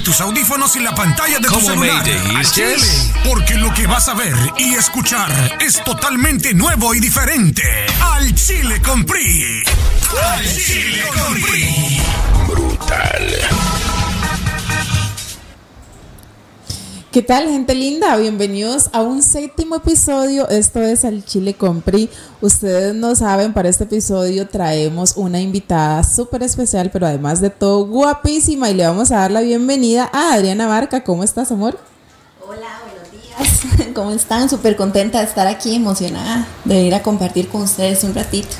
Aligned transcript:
Tus 0.00 0.22
audífonos 0.22 0.74
y 0.76 0.80
la 0.80 0.94
pantalla 0.94 1.38
de 1.38 1.46
tu 1.46 1.52
¿Cómo 1.54 1.66
celular. 1.66 2.02
Jess? 2.02 2.52
chile, 2.52 2.76
porque 3.24 3.56
lo 3.56 3.72
que 3.74 3.86
vas 3.86 4.08
a 4.08 4.14
ver 4.14 4.34
y 4.56 4.74
escuchar 4.74 5.30
es 5.60 5.84
totalmente 5.84 6.54
nuevo 6.54 6.94
y 6.94 7.00
diferente. 7.00 7.62
Al 8.00 8.34
Chile 8.34 8.80
con 8.80 9.04
PRI. 9.04 9.62
Al 10.34 10.56
Chile 10.56 11.04
con 11.14 11.34
PRI. 11.42 12.00
¿Qué 17.12 17.20
tal, 17.20 17.46
gente 17.46 17.74
linda? 17.74 18.16
Bienvenidos 18.16 18.88
a 18.94 19.02
un 19.02 19.22
séptimo 19.22 19.76
episodio. 19.76 20.48
Esto 20.48 20.80
es 20.80 21.04
Al 21.04 21.22
Chile 21.22 21.52
Compri. 21.52 22.08
Ustedes 22.40 22.94
no 22.94 23.14
saben, 23.14 23.52
para 23.52 23.68
este 23.68 23.84
episodio 23.84 24.48
traemos 24.48 25.18
una 25.18 25.38
invitada 25.38 26.04
súper 26.04 26.42
especial, 26.42 26.88
pero 26.90 27.06
además 27.06 27.42
de 27.42 27.50
todo, 27.50 27.84
guapísima. 27.84 28.70
Y 28.70 28.74
le 28.74 28.86
vamos 28.86 29.12
a 29.12 29.16
dar 29.16 29.30
la 29.30 29.42
bienvenida 29.42 30.08
a 30.10 30.32
Adriana 30.32 30.66
Barca. 30.66 31.04
¿Cómo 31.04 31.22
estás, 31.22 31.52
amor? 31.52 31.78
Hola, 32.48 32.80
buenos 32.86 33.12
días. 33.12 33.88
¿Cómo 33.94 34.12
están? 34.12 34.48
Súper 34.48 34.74
contenta 34.74 35.18
de 35.18 35.26
estar 35.26 35.46
aquí, 35.46 35.76
emocionada 35.76 36.46
de 36.64 36.80
ir 36.80 36.94
a 36.94 37.02
compartir 37.02 37.50
con 37.50 37.60
ustedes 37.60 38.04
un 38.04 38.14
ratito. 38.14 38.56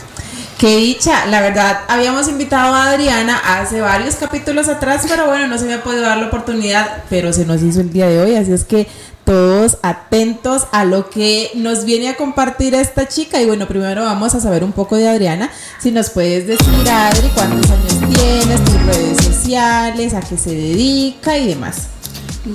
Qué 0.62 0.76
dicha, 0.76 1.26
la 1.26 1.40
verdad, 1.40 1.80
habíamos 1.88 2.28
invitado 2.28 2.72
a 2.72 2.90
Adriana 2.90 3.36
hace 3.36 3.80
varios 3.80 4.14
capítulos 4.14 4.68
atrás, 4.68 5.04
pero 5.08 5.26
bueno, 5.26 5.48
no 5.48 5.58
se 5.58 5.64
me 5.64 5.74
ha 5.74 5.82
podido 5.82 6.02
dar 6.02 6.18
la 6.18 6.28
oportunidad, 6.28 7.02
pero 7.10 7.32
se 7.32 7.44
nos 7.44 7.62
hizo 7.62 7.80
el 7.80 7.92
día 7.92 8.06
de 8.06 8.20
hoy, 8.20 8.36
así 8.36 8.52
es 8.52 8.62
que 8.62 8.86
todos 9.24 9.78
atentos 9.82 10.68
a 10.70 10.84
lo 10.84 11.10
que 11.10 11.50
nos 11.56 11.84
viene 11.84 12.10
a 12.10 12.16
compartir 12.16 12.76
esta 12.76 13.08
chica. 13.08 13.42
Y 13.42 13.46
bueno, 13.46 13.66
primero 13.66 14.04
vamos 14.04 14.36
a 14.36 14.40
saber 14.40 14.62
un 14.62 14.70
poco 14.70 14.94
de 14.94 15.08
Adriana. 15.08 15.50
Si 15.80 15.90
nos 15.90 16.10
puedes 16.10 16.46
decir, 16.46 16.88
Adri, 16.88 17.26
cuántos 17.34 17.68
años 17.68 18.14
tienes, 18.14 18.64
tus 18.64 18.82
redes 18.86 19.16
sociales, 19.16 20.14
a 20.14 20.20
qué 20.20 20.38
se 20.38 20.50
dedica 20.50 21.38
y 21.38 21.48
demás. 21.48 21.88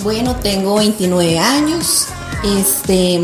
Bueno, 0.02 0.34
tengo 0.38 0.76
29 0.76 1.40
años. 1.40 2.08
Este, 2.58 3.20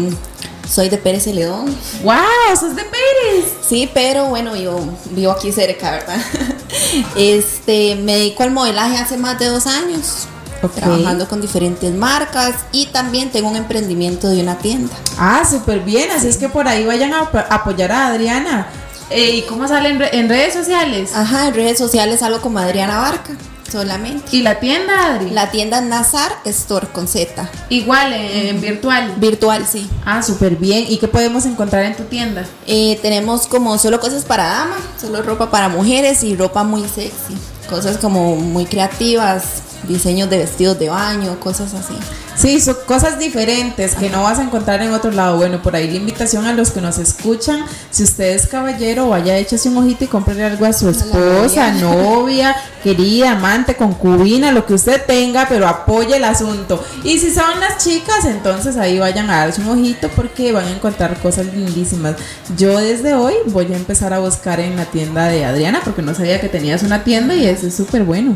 soy 0.73 0.89
de 0.89 0.97
Pérez 0.97 1.23
Celedón. 1.25 1.65
¡Wow! 2.03 2.15
¡Sos 2.59 2.75
de 2.75 2.83
Pérez! 2.83 3.45
Sí, 3.67 3.89
pero 3.93 4.25
bueno, 4.27 4.55
yo 4.55 4.79
vivo 5.11 5.31
aquí 5.31 5.51
cerca, 5.51 5.91
¿verdad? 5.91 6.17
Este, 7.15 7.95
me 7.95 8.15
dedico 8.15 8.43
al 8.43 8.51
modelaje 8.51 8.97
hace 8.97 9.17
más 9.17 9.37
de 9.39 9.47
dos 9.47 9.67
años. 9.67 10.27
Trabajando 10.75 11.27
con 11.27 11.41
diferentes 11.41 11.93
marcas 11.93 12.55
y 12.71 12.85
también 12.85 13.29
tengo 13.31 13.49
un 13.49 13.57
emprendimiento 13.57 14.29
de 14.29 14.41
una 14.41 14.57
tienda. 14.59 14.93
Ah, 15.17 15.43
súper 15.49 15.81
bien, 15.81 16.09
así 16.09 16.27
es 16.29 16.37
que 16.37 16.47
por 16.47 16.69
ahí 16.69 16.85
vayan 16.85 17.13
a 17.13 17.21
ap- 17.23 17.51
apoyar 17.51 17.91
a 17.91 18.07
Adriana. 18.07 18.67
Eh, 19.09 19.31
¿Y 19.35 19.41
cómo 19.41 19.67
sale 19.67 19.89
en 19.89 20.29
redes 20.29 20.53
sociales? 20.53 21.11
Ajá, 21.13 21.49
en 21.49 21.53
redes 21.53 21.77
sociales 21.77 22.23
algo 22.23 22.39
como 22.41 22.59
Adriana 22.59 22.97
Barca, 22.99 23.33
solamente. 23.73 24.23
¿Y 24.31 24.43
la 24.43 24.59
tienda, 24.59 25.07
Adri? 25.07 25.31
La 25.31 25.51
tienda 25.51 25.81
Nazar 25.81 26.31
Store 26.45 26.87
con 26.93 27.07
Z. 27.07 27.49
Igual, 27.69 28.13
en, 28.13 28.47
en 28.47 28.61
virtual. 28.61 29.15
Virtual, 29.17 29.65
sí. 29.69 29.89
Ah, 30.05 30.21
súper 30.21 30.55
bien. 30.55 30.85
¿Y 30.87 30.97
qué 30.97 31.07
podemos 31.07 31.45
encontrar 31.45 31.83
en 31.83 31.97
tu 31.97 32.03
tienda? 32.03 32.45
Eh, 32.67 32.99
tenemos 33.01 33.47
como 33.47 33.77
solo 33.77 33.99
cosas 33.99 34.23
para 34.23 34.45
dama, 34.45 34.75
solo 35.01 35.21
ropa 35.23 35.49
para 35.49 35.69
mujeres 35.69 36.23
y 36.23 36.35
ropa 36.35 36.63
muy 36.63 36.83
sexy. 36.83 37.35
Cosas 37.67 37.97
como 37.97 38.35
muy 38.35 38.65
creativas, 38.65 39.43
diseños 39.87 40.29
de 40.29 40.37
vestidos 40.37 40.77
de 40.77 40.89
baño, 40.89 41.39
cosas 41.39 41.73
así. 41.73 41.95
Sí, 42.35 42.59
son 42.59 42.77
cosas 42.85 43.19
diferentes 43.19 43.95
que 43.95 44.09
no 44.09 44.23
vas 44.23 44.39
a 44.39 44.43
encontrar 44.43 44.81
en 44.81 44.91
otro 44.91 45.11
lado. 45.11 45.37
Bueno, 45.37 45.61
por 45.61 45.75
ahí 45.75 45.87
la 45.87 45.97
invitación 45.97 46.45
a 46.45 46.53
los 46.53 46.71
que 46.71 46.81
nos 46.81 46.97
escuchan, 46.97 47.63
si 47.91 48.03
usted 48.03 48.35
es 48.35 48.47
caballero, 48.47 49.09
vaya, 49.09 49.37
échese 49.37 49.69
un 49.69 49.77
ojito 49.77 50.03
y 50.03 50.07
compre 50.07 50.43
algo 50.43 50.65
a 50.65 50.73
su 50.73 50.89
esposa, 50.89 51.71
novia, 51.81 52.55
querida, 52.83 53.31
amante, 53.31 53.75
concubina, 53.75 54.51
lo 54.51 54.65
que 54.65 54.73
usted 54.73 55.05
tenga, 55.05 55.47
pero 55.47 55.67
apoye 55.67 56.17
el 56.17 56.23
asunto. 56.23 56.83
Y 57.03 57.19
si 57.19 57.31
son 57.31 57.59
las 57.59 57.83
chicas, 57.83 58.25
entonces 58.25 58.77
ahí 58.77 58.99
vayan 58.99 59.29
a 59.29 59.39
darse 59.39 59.61
un 59.61 59.69
ojito 59.69 60.09
porque 60.15 60.51
van 60.51 60.65
a 60.65 60.71
encontrar 60.71 61.17
cosas 61.19 61.45
lindísimas. 61.45 62.15
Yo 62.57 62.79
desde 62.79 63.13
hoy 63.13 63.35
voy 63.47 63.71
a 63.71 63.77
empezar 63.77 64.13
a 64.13 64.19
buscar 64.19 64.59
en 64.59 64.75
la 64.75 64.85
tienda 64.85 65.27
de 65.27 65.45
Adriana 65.45 65.81
porque 65.83 66.01
no 66.01 66.13
sabía 66.15 66.41
que 66.41 66.49
tenías 66.49 66.83
una 66.83 67.03
tienda 67.03 67.35
y 67.35 67.45
eso 67.45 67.67
es 67.67 67.75
súper 67.75 68.03
bueno. 68.03 68.35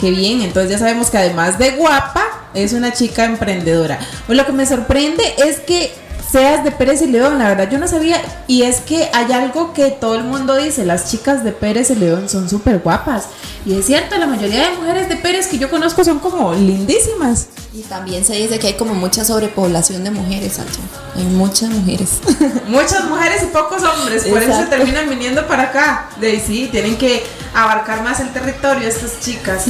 Qué 0.00 0.10
bien, 0.10 0.40
entonces 0.40 0.70
ya 0.70 0.78
sabemos 0.78 1.10
que 1.10 1.18
además 1.18 1.58
de 1.58 1.72
guapa, 1.72 2.24
es 2.54 2.72
una 2.72 2.92
chica 2.92 3.24
emprendedora. 3.24 3.98
Pues 4.26 4.36
lo 4.36 4.46
que 4.46 4.52
me 4.52 4.66
sorprende 4.66 5.22
es 5.46 5.60
que 5.60 5.92
seas 6.30 6.62
de 6.64 6.70
Pérez 6.70 7.02
y 7.02 7.06
León, 7.06 7.38
la 7.38 7.48
verdad 7.48 7.68
yo 7.70 7.78
no 7.78 7.88
sabía. 7.88 8.20
Y 8.46 8.62
es 8.62 8.80
que 8.80 9.08
hay 9.12 9.32
algo 9.32 9.72
que 9.72 9.90
todo 9.90 10.14
el 10.14 10.24
mundo 10.24 10.56
dice, 10.56 10.84
las 10.84 11.10
chicas 11.10 11.44
de 11.44 11.52
Pérez 11.52 11.90
y 11.90 11.96
León 11.96 12.28
son 12.28 12.48
súper 12.48 12.78
guapas. 12.78 13.26
Y 13.66 13.78
es 13.78 13.86
cierto, 13.86 14.16
la 14.16 14.26
mayoría 14.26 14.70
de 14.70 14.76
mujeres 14.76 15.08
de 15.08 15.16
Pérez 15.16 15.48
que 15.48 15.58
yo 15.58 15.68
conozco 15.68 16.04
son 16.04 16.18
como 16.18 16.54
lindísimas. 16.54 17.48
Y 17.74 17.82
también 17.82 18.24
se 18.24 18.34
dice 18.34 18.58
que 18.58 18.68
hay 18.68 18.74
como 18.74 18.94
mucha 18.94 19.24
sobrepoblación 19.24 20.02
de 20.04 20.10
mujeres 20.10 20.58
allá. 20.58 20.70
Hay 21.16 21.24
muchas 21.24 21.70
mujeres. 21.70 22.20
Muchas 22.68 23.04
mujeres 23.04 23.42
y 23.42 23.46
pocos 23.46 23.82
hombres, 23.82 24.24
por 24.24 24.40
eso 24.40 24.56
se 24.56 24.66
terminan 24.66 25.08
viniendo 25.08 25.46
para 25.46 25.64
acá. 25.64 26.08
De 26.20 26.38
sí, 26.40 26.68
tienen 26.70 26.96
que 26.96 27.24
abarcar 27.54 28.02
más 28.02 28.20
el 28.20 28.32
territorio 28.32 28.86
estas 28.88 29.20
chicas. 29.20 29.66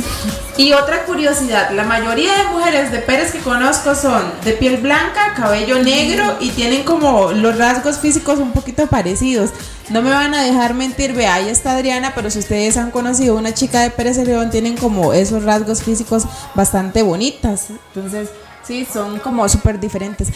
Y 0.56 0.72
otra 0.72 1.04
curiosidad, 1.04 1.70
la 1.72 1.84
mayoría 1.84 2.34
de 2.34 2.44
mujeres 2.44 2.92
de 2.92 2.98
Pérez 2.98 3.32
que 3.32 3.38
conozco 3.38 3.94
son 3.94 4.22
de 4.44 4.52
piel 4.52 4.78
blanca, 4.78 5.34
cabello 5.34 5.82
negro 5.82 6.36
y 6.40 6.50
tienen 6.50 6.84
como 6.84 7.32
los 7.32 7.56
rasgos 7.56 7.98
físicos 7.98 8.38
un 8.38 8.52
poquito 8.52 8.86
parecidos. 8.86 9.50
No 9.88 10.02
me 10.02 10.10
van 10.10 10.34
a 10.34 10.42
dejar 10.42 10.74
mentir, 10.74 11.14
vea, 11.14 11.34
ahí 11.34 11.48
está 11.48 11.72
Adriana, 11.72 12.12
pero 12.14 12.30
si 12.30 12.38
ustedes 12.38 12.76
han 12.76 12.90
conocido 12.90 13.36
una 13.36 13.54
chica 13.54 13.80
de 13.80 13.90
Pérez 13.90 14.16
de 14.16 14.24
León, 14.24 14.50
tienen 14.50 14.76
como 14.76 15.12
esos 15.12 15.42
rasgos 15.42 15.82
físicos 15.82 16.24
bastante 16.54 17.02
bonitas. 17.02 17.68
Entonces, 17.94 18.28
sí, 18.62 18.86
son 18.90 19.18
como 19.18 19.48
súper 19.48 19.80
diferentes. 19.80 20.28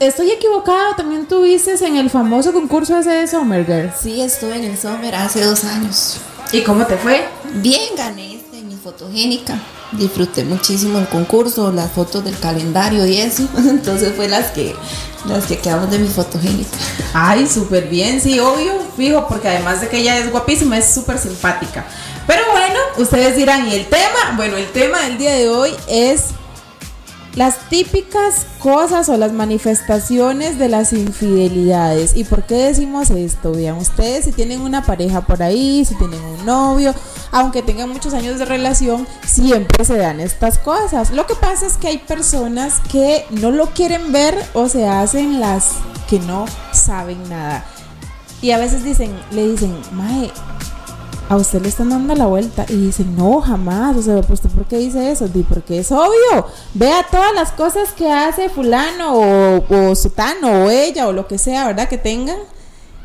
Estoy 0.00 0.32
equivocado, 0.32 0.94
también 0.96 1.26
tuviste 1.26 1.74
en 1.84 1.96
el 1.96 2.10
famoso 2.10 2.52
concurso 2.52 2.98
ese 2.98 3.10
de 3.10 3.26
Summer 3.26 3.64
Girl. 3.64 3.92
Sí, 3.98 4.20
estuve 4.20 4.56
en 4.56 4.64
el 4.64 4.76
Summer 4.76 5.14
hace 5.14 5.42
dos 5.42 5.64
años. 5.64 6.20
¿Y 6.54 6.62
cómo 6.62 6.86
te 6.86 6.96
fue? 6.96 7.26
Bien, 7.54 7.96
gané 7.96 8.36
este, 8.36 8.62
mi 8.62 8.76
fotogénica. 8.76 9.58
Disfruté 9.90 10.44
muchísimo 10.44 11.00
el 11.00 11.08
concurso, 11.08 11.72
las 11.72 11.90
fotos 11.90 12.22
del 12.22 12.38
calendario 12.38 13.04
y 13.08 13.16
eso. 13.16 13.48
Entonces 13.56 14.12
fue 14.14 14.28
las 14.28 14.52
que 14.52 14.72
las 15.26 15.46
que 15.46 15.58
quedamos 15.58 15.90
de 15.90 15.98
mi 15.98 16.06
fotogénica. 16.06 16.70
Ay, 17.12 17.48
súper 17.48 17.88
bien, 17.88 18.20
sí, 18.20 18.38
obvio, 18.38 18.72
fijo, 18.96 19.26
porque 19.28 19.48
además 19.48 19.80
de 19.80 19.88
que 19.88 19.98
ella 19.98 20.16
es 20.16 20.30
guapísima, 20.30 20.78
es 20.78 20.94
súper 20.94 21.18
simpática. 21.18 21.86
Pero 22.24 22.42
bueno, 22.52 22.78
ustedes 22.98 23.36
dirán, 23.36 23.66
¿y 23.66 23.74
el 23.74 23.86
tema? 23.86 24.36
Bueno, 24.36 24.56
el 24.56 24.70
tema 24.70 25.00
del 25.00 25.18
día 25.18 25.32
de 25.32 25.48
hoy 25.48 25.72
es 25.88 26.26
las 27.36 27.68
típicas 27.68 28.46
cosas 28.60 29.08
o 29.08 29.16
las 29.16 29.32
manifestaciones 29.32 30.58
de 30.58 30.68
las 30.68 30.92
infidelidades. 30.92 32.16
¿Y 32.16 32.24
por 32.24 32.44
qué 32.44 32.54
decimos 32.54 33.10
esto? 33.10 33.52
Vean, 33.52 33.76
ustedes 33.76 34.24
si 34.24 34.32
tienen 34.32 34.60
una 34.60 34.84
pareja 34.84 35.22
por 35.22 35.42
ahí, 35.42 35.84
si 35.84 35.94
tienen 35.96 36.22
un 36.22 36.46
novio, 36.46 36.94
aunque 37.32 37.62
tengan 37.62 37.90
muchos 37.90 38.14
años 38.14 38.38
de 38.38 38.44
relación, 38.44 39.06
siempre 39.26 39.84
se 39.84 39.96
dan 39.96 40.20
estas 40.20 40.58
cosas. 40.58 41.10
Lo 41.10 41.26
que 41.26 41.34
pasa 41.34 41.66
es 41.66 41.76
que 41.76 41.88
hay 41.88 41.98
personas 41.98 42.80
que 42.90 43.24
no 43.30 43.50
lo 43.50 43.66
quieren 43.70 44.12
ver 44.12 44.38
o 44.54 44.68
se 44.68 44.86
hacen 44.86 45.40
las 45.40 45.70
que 46.08 46.20
no 46.20 46.46
saben 46.72 47.28
nada. 47.28 47.64
Y 48.40 48.50
a 48.50 48.58
veces 48.58 48.84
dicen, 48.84 49.10
le 49.30 49.48
dicen, 49.48 49.74
Mae, 49.92 50.30
a 51.28 51.36
usted 51.36 51.62
le 51.62 51.68
están 51.68 51.90
dando 51.90 52.14
la 52.14 52.26
vuelta 52.26 52.66
y 52.68 52.76
dicen, 52.76 53.16
no, 53.16 53.40
jamás, 53.40 53.96
o 53.96 54.02
sea, 54.02 54.16
¿usted 54.16 54.50
por 54.50 54.66
qué 54.66 54.78
dice 54.78 55.10
eso? 55.10 55.26
Di, 55.28 55.42
porque 55.42 55.78
es 55.78 55.90
obvio, 55.90 56.46
vea 56.74 57.06
todas 57.10 57.34
las 57.34 57.50
cosas 57.52 57.92
que 57.92 58.10
hace 58.10 58.48
fulano 58.48 59.14
o, 59.14 59.64
o 59.68 59.94
sutano 59.94 60.64
o 60.64 60.70
ella 60.70 61.08
o 61.08 61.12
lo 61.12 61.26
que 61.26 61.38
sea, 61.38 61.66
¿verdad? 61.66 61.88
Que 61.88 61.98
tengan 61.98 62.36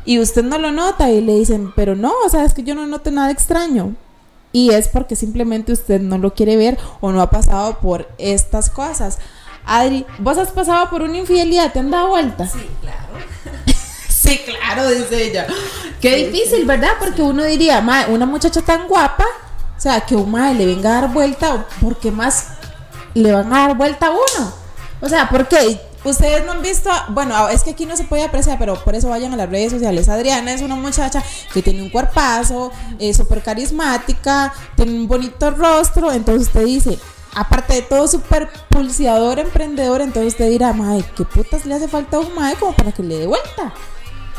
y 0.04 0.18
usted 0.18 0.44
no 0.44 0.58
lo 0.58 0.72
nota 0.72 1.10
y 1.10 1.20
le 1.20 1.34
dicen, 1.34 1.72
pero 1.76 1.94
no, 1.94 2.12
o 2.24 2.28
sea, 2.28 2.44
es 2.44 2.54
que 2.54 2.62
yo 2.62 2.74
no 2.74 2.86
noto 2.86 3.10
nada 3.10 3.30
extraño. 3.30 3.94
Y 4.52 4.70
es 4.70 4.88
porque 4.88 5.14
simplemente 5.14 5.72
usted 5.72 6.00
no 6.00 6.18
lo 6.18 6.34
quiere 6.34 6.56
ver 6.56 6.78
o 7.00 7.12
no 7.12 7.20
ha 7.22 7.30
pasado 7.30 7.78
por 7.78 8.08
estas 8.18 8.70
cosas. 8.70 9.18
Adri, 9.64 10.04
¿vos 10.18 10.38
has 10.38 10.50
pasado 10.50 10.90
por 10.90 11.02
una 11.02 11.18
infidelidad? 11.18 11.72
¿Te 11.72 11.78
han 11.78 11.90
dado 11.90 12.08
vuelta? 12.08 12.48
Sí, 12.48 12.66
claro. 12.80 12.98
Sí, 14.30 14.38
claro, 14.44 14.88
dice 14.88 15.24
ella. 15.24 15.44
Qué 16.00 16.14
difícil, 16.26 16.64
¿verdad? 16.64 16.92
Porque 17.00 17.20
uno 17.20 17.42
diría, 17.42 17.80
"Mae, 17.80 18.12
una 18.12 18.26
muchacha 18.26 18.62
tan 18.62 18.86
guapa, 18.86 19.24
o 19.76 19.80
sea, 19.80 20.02
que 20.02 20.14
un 20.14 20.30
mae 20.30 20.54
le 20.54 20.66
venga 20.66 20.90
a 20.90 21.00
dar 21.00 21.12
vuelta, 21.12 21.66
¿por 21.80 21.98
qué 21.98 22.12
más 22.12 22.50
le 23.12 23.32
van 23.32 23.52
a 23.52 23.66
dar 23.66 23.76
vuelta 23.76 24.06
a 24.06 24.10
uno? 24.10 24.52
O 25.00 25.08
sea, 25.08 25.28
¿por 25.28 25.48
qué? 25.48 25.80
Ustedes 26.04 26.46
no 26.46 26.52
han 26.52 26.62
visto, 26.62 26.90
bueno, 27.08 27.48
es 27.48 27.64
que 27.64 27.70
aquí 27.70 27.86
no 27.86 27.96
se 27.96 28.04
puede 28.04 28.22
apreciar, 28.22 28.56
pero 28.56 28.76
por 28.84 28.94
eso 28.94 29.08
vayan 29.08 29.34
a 29.34 29.36
las 29.36 29.50
redes 29.50 29.72
sociales. 29.72 30.08
Adriana 30.08 30.52
es 30.52 30.62
una 30.62 30.76
muchacha 30.76 31.24
que 31.52 31.60
tiene 31.60 31.82
un 31.82 31.90
cuerpazo, 31.90 32.70
es 33.00 33.16
súper 33.16 33.42
carismática, 33.42 34.54
tiene 34.76 34.92
un 34.92 35.08
bonito 35.08 35.50
rostro, 35.50 36.12
entonces 36.12 36.46
usted 36.46 36.64
dice, 36.66 36.98
aparte 37.34 37.74
de 37.74 37.82
todo 37.82 38.06
súper 38.06 38.48
pulseador, 38.68 39.40
emprendedor, 39.40 40.00
entonces 40.02 40.34
usted 40.34 40.50
dirá, 40.50 40.72
mae, 40.72 41.04
¿qué 41.16 41.24
putas 41.24 41.66
le 41.66 41.74
hace 41.74 41.88
falta 41.88 42.16
a 42.16 42.20
un 42.20 42.32
mae 42.32 42.54
como 42.54 42.72
para 42.74 42.92
que 42.92 43.02
le 43.02 43.18
dé 43.18 43.26
vuelta? 43.26 43.74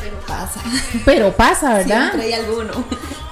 Pero 0.01 0.19
pasa. 0.27 0.61
Pero 1.05 1.31
pasa, 1.35 1.73
¿verdad? 1.75 2.09
Siempre 2.09 2.23
hay 2.23 2.33
alguno. 2.33 2.73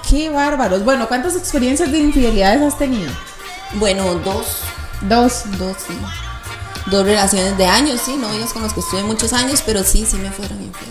Qué 0.10 0.30
bárbaros. 0.30 0.84
Bueno, 0.84 1.08
¿cuántas 1.08 1.36
experiencias 1.36 1.92
de 1.92 2.00
infidelidades 2.00 2.62
has 2.62 2.78
tenido? 2.78 3.12
Bueno, 3.74 4.16
dos. 4.16 4.58
Dos. 5.02 5.44
Dos, 5.58 5.78
sí. 5.88 5.98
Dos 6.88 7.06
relaciones 7.06 7.58
de 7.58 7.66
años, 7.66 8.02
sí, 8.04 8.16
novios 8.16 8.54
con 8.54 8.64
los 8.64 8.74
que 8.74 8.80
estuve 8.80 9.04
muchos 9.04 9.34
años, 9.34 9.62
pero 9.66 9.84
sí, 9.84 10.06
sí 10.06 10.18
me 10.18 10.32
fueron 10.32 10.62
infiel. 10.62 10.90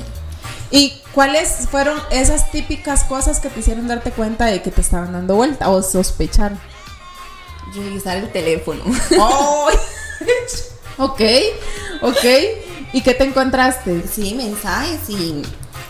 ¿Y 0.71 1.01
cuáles 1.13 1.67
fueron 1.71 1.99
esas 2.11 2.51
típicas 2.51 3.05
cosas 3.05 3.41
que 3.41 3.49
te 3.49 3.61
hicieron 3.61 3.89
darte 3.89 4.13
cuenta 4.13 4.47
de 4.47 4.63
que 4.63 4.71
te 4.71 4.81
estaban 4.81 5.13
dando 5.13 5.35
vuelta 5.35 5.71
o 5.71 5.83
sospechar? 5.83 6.53
Revisar 7.75 8.19
el 8.19 8.31
teléfono. 8.31 8.85
Oh. 9.19 9.69
ok, 10.99 11.21
ok. 12.03 12.25
¿Y 12.93 13.03
qué 13.03 13.15
te 13.15 13.25
encontraste? 13.25 14.05
Sí, 14.07 14.35
mensajes 14.35 15.09
y 15.09 15.43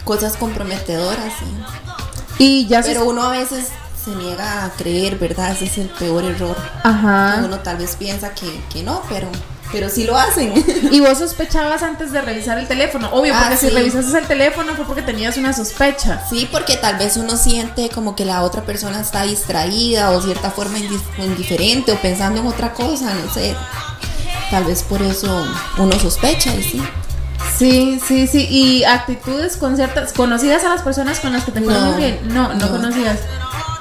cosas 0.09 0.37
comprometedoras, 0.39 1.33
sí. 1.39 2.43
Y 2.45 2.67
ya 2.67 2.81
Pero 2.83 3.05
uno 3.05 3.23
a 3.25 3.31
veces 3.31 3.67
se 4.03 4.11
niega 4.13 4.65
a 4.65 4.71
creer, 4.71 5.19
¿verdad? 5.19 5.53
Ese 5.53 5.67
es 5.67 5.77
el 5.79 5.89
peor 5.89 6.25
error. 6.25 6.57
Ajá. 6.83 7.43
Uno 7.45 7.59
tal 7.59 7.77
vez 7.77 7.95
piensa 7.97 8.33
que, 8.33 8.61
que 8.73 8.83
no, 8.83 9.03
pero, 9.09 9.29
pero 9.71 9.91
sí 9.91 10.05
lo 10.05 10.17
hacen. 10.17 10.55
Y 10.93 11.01
vos 11.01 11.19
sospechabas 11.19 11.83
antes 11.83 12.11
de 12.13 12.23
revisar 12.23 12.57
el 12.59 12.67
teléfono. 12.67 13.11
Obvio, 13.13 13.35
Ah, 13.37 13.41
porque 13.43 13.57
si 13.59 13.69
sí. 13.69 13.75
revisaste 13.75 14.17
el 14.19 14.27
teléfono 14.27 14.75
fue 14.77 14.87
porque 14.87 15.03
tenías 15.03 15.37
una 15.37 15.53
sospecha. 15.53 16.23
Sí, 16.31 16.49
porque 16.51 16.77
tal 16.79 16.97
vez 16.97 17.17
uno 17.19 17.37
siente 17.37 17.91
como 17.91 18.17
que 18.17 18.25
la 18.25 18.43
otra 18.45 18.63
persona 18.63 19.01
está 19.01 19.25
distraída 19.25 20.11
o 20.13 20.23
cierta 20.23 20.51
forma 20.51 20.79
indif- 20.79 21.19
indiferente 21.23 21.93
o 21.93 21.97
pensando 21.97 22.41
en 22.41 22.47
otra 22.47 22.73
cosa, 22.73 23.13
no 23.15 23.31
sé. 23.35 23.55
Tal 24.51 24.65
vez 24.65 24.83
por 24.85 25.03
eso 25.03 25.45
uno 25.77 25.99
sospecha 25.99 26.55
y 26.55 26.63
sí. 26.63 26.83
Sí, 27.57 28.01
sí, 28.07 28.27
sí. 28.27 28.47
¿Y 28.51 28.85
actitudes 28.85 29.57
con 29.57 29.77
ciertas. 29.77 30.13
¿Conocidas 30.13 30.65
a 30.65 30.69
las 30.71 30.83
personas 30.83 31.21
con 31.21 31.33
las 31.33 31.45
que 31.45 31.53
te 31.53 31.61
fue 31.61 31.73
No, 31.73 31.81
muy 31.93 31.97
bien? 31.97 32.21
No, 32.29 32.49
no, 32.49 32.55
no. 32.55 32.71
conocías. 32.71 33.19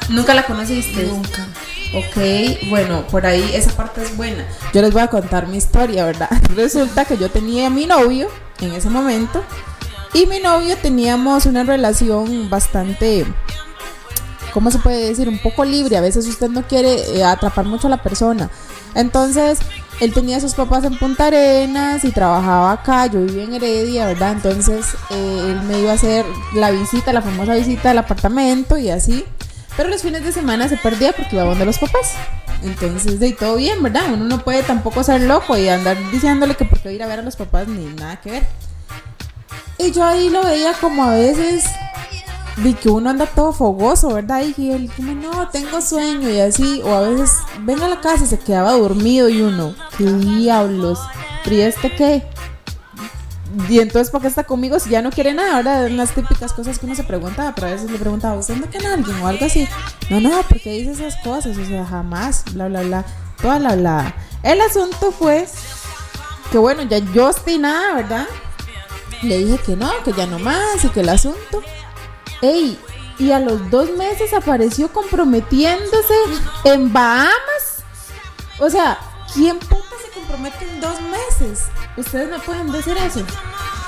Nunca 0.10 0.34
la 0.34 0.46
conociste. 0.46 1.04
Nunca. 1.04 1.46
Ok, 1.94 2.70
bueno, 2.70 3.06
por 3.08 3.26
ahí 3.26 3.52
esa 3.54 3.72
parte 3.72 4.04
es 4.04 4.16
buena. 4.18 4.46
Yo 4.74 4.82
les 4.82 4.92
voy 4.92 5.02
a 5.02 5.08
contar 5.08 5.48
mi 5.48 5.58
historia, 5.58 6.06
¿verdad? 6.06 6.30
Resulta 6.56 7.06
que 7.06 7.18
yo 7.18 7.30
tenía 7.30 7.68
a 7.68 7.70
mi 7.70 7.86
novio 7.86 8.28
en 8.60 8.74
ese 8.74 8.90
momento 8.90 9.44
y 10.14 10.26
mi 10.26 10.40
novio 10.40 10.76
teníamos 10.78 11.46
una 11.46 11.64
relación 11.64 12.50
bastante, 12.50 13.26
¿cómo 14.54 14.70
se 14.72 14.80
puede 14.80 15.08
decir? 15.10 15.30
Un 15.30 15.40
poco 15.40 15.64
libre. 15.64 15.98
A 15.98 16.02
veces 16.02 16.28
usted 16.28 16.50
no 16.50 16.64
quiere 16.64 17.18
eh, 17.18 17.24
atrapar 17.24 17.66
mucho 17.66 17.88
a 17.88 17.92
la 17.92 18.04
persona. 18.04 18.50
Entonces, 18.94 19.60
él 20.00 20.14
tenía 20.14 20.40
sus 20.40 20.54
papás 20.54 20.84
en 20.84 20.98
Punta 20.98 21.28
Arenas 21.28 22.04
y 22.04 22.12
trabajaba 22.12 22.72
acá. 22.72 23.08
Yo 23.08 23.22
vivía 23.22 23.44
en 23.44 23.54
Heredia, 23.54 24.06
¿verdad? 24.06 24.34
Entonces, 24.34 24.96
eh, 25.10 25.46
él 25.50 25.62
me 25.64 25.80
iba 25.80 25.92
a 25.92 25.96
hacer 25.96 26.26
la 26.54 26.72
visita, 26.72 27.14
la 27.14 27.22
famosa 27.22 27.56
visita 27.56 27.90
del 27.90 27.98
apartamento 27.98 28.78
y 28.78 28.90
así. 28.90 29.26
Pero 29.76 29.90
los 29.90 30.02
fines 30.02 30.24
de 30.24 30.32
semana 30.32 30.68
se 30.68 30.78
perdía 30.78 31.14
porque 31.14 31.36
iba 31.36 31.46
donde 31.46 31.66
los 31.66 31.80
papás. 31.80 32.14
Entonces, 32.64 33.20
de 33.20 33.28
ahí 33.28 33.34
todo 33.34 33.56
bien, 33.56 33.82
¿verdad? 33.82 34.04
Uno 34.14 34.26
no 34.26 34.44
puede 34.44 34.64
tampoco 34.64 35.04
ser 35.04 35.22
loco 35.22 35.58
y 35.58 35.68
andar 35.68 35.98
diciéndole 36.12 36.56
que 36.56 36.66
por 36.66 36.80
qué 36.80 36.94
ir 36.94 37.04
a 37.04 37.08
ver 37.08 37.20
a 37.20 37.24
los 37.24 37.36
papás 37.36 37.68
ni 37.68 37.86
nada 37.86 38.20
que 38.22 38.32
ver. 38.32 38.48
Y 39.80 39.92
yo 39.92 40.04
ahí 40.04 40.30
lo 40.30 40.44
veía 40.44 40.74
como 40.74 41.04
a 41.04 41.12
veces 41.12 41.66
de 42.58 42.74
que 42.74 42.90
uno 42.90 43.10
anda 43.10 43.26
todo 43.28 43.54
fogoso, 43.54 44.14
¿verdad? 44.14 44.44
Y 44.58 44.72
él 44.72 44.92
como, 44.96 45.14
no, 45.14 45.50
tengo 45.50 45.82
sueño 45.82 46.30
y 46.30 46.40
así. 46.40 46.82
O 46.84 46.94
a 46.94 47.02
veces, 47.02 47.32
venga 47.62 47.86
a 47.86 47.90
la 47.90 48.02
casa 48.02 48.24
y 48.24 48.28
se 48.28 48.40
quedaba 48.40 48.72
dormido 48.74 49.30
y 49.30 49.42
uno, 49.42 49.76
¿qué 49.98 50.06
diablos? 50.06 51.00
¿Pero 51.44 51.56
y 51.56 51.62
este 51.62 51.96
qué? 51.96 52.24
Y 53.70 53.80
entonces, 53.80 54.12
¿por 54.12 54.22
qué 54.22 54.28
está 54.28 54.44
conmigo 54.44 54.80
si 54.80 54.90
ya 54.90 55.02
no 55.02 55.12
quiere 55.12 55.34
nada? 55.34 55.58
Ahora, 55.58 55.90
las 55.90 56.14
típicas 56.14 56.54
cosas 56.54 56.80
que 56.80 56.86
uno 56.86 56.96
se 56.96 57.04
preguntaba, 57.04 57.54
pero 57.56 57.68
a 57.68 57.72
veces 57.72 57.90
le 57.90 57.98
preguntaba, 57.98 58.36
¿usted 58.36 58.56
anda 58.56 58.68
con 58.68 58.86
alguien 58.86 59.22
o 59.22 59.28
algo 59.28 59.46
así? 59.46 59.68
No, 60.10 60.20
no, 60.20 60.42
¿por 60.44 60.60
qué 60.60 60.72
dice 60.72 60.92
esas 60.92 61.16
cosas? 61.24 61.58
O 61.58 61.66
sea, 61.66 61.86
jamás, 61.86 62.44
bla, 62.54 62.68
bla, 62.68 62.82
bla, 62.82 63.06
toda 63.42 63.60
la, 63.60 63.76
bla. 63.76 64.16
El 64.44 64.62
asunto 64.62 65.12
fue 65.12 65.48
que, 66.52 66.58
bueno, 66.58 66.84
ya 66.84 66.98
yo 66.98 67.28
obstinada, 67.30 67.96
¿verdad? 67.96 68.28
Le 69.22 69.38
dije 69.38 69.58
que 69.66 69.76
no, 69.76 69.92
que 70.04 70.14
ya 70.14 70.26
no 70.26 70.40
más 70.40 70.84
y 70.84 70.90
que 70.90 71.00
el 71.00 71.10
asunto. 71.10 71.62
Ey, 72.42 72.80
y 73.20 73.32
a 73.32 73.40
los 73.40 73.70
dos 73.70 73.92
meses 73.98 74.34
apareció 74.34 74.92
comprometiéndose 74.92 76.14
en 76.66 76.94
Bahamas. 76.94 77.84
O 78.60 78.70
sea, 78.70 78.98
¿quién 79.34 79.58
puta 79.60 79.96
se 80.04 80.12
compromete 80.12 80.66
en 80.66 80.82
dos 80.82 80.98
meses? 81.02 81.66
Ustedes 81.96 82.30
me 82.30 82.40
pueden 82.40 82.72
decir 82.72 82.96
eso. 82.98 83.24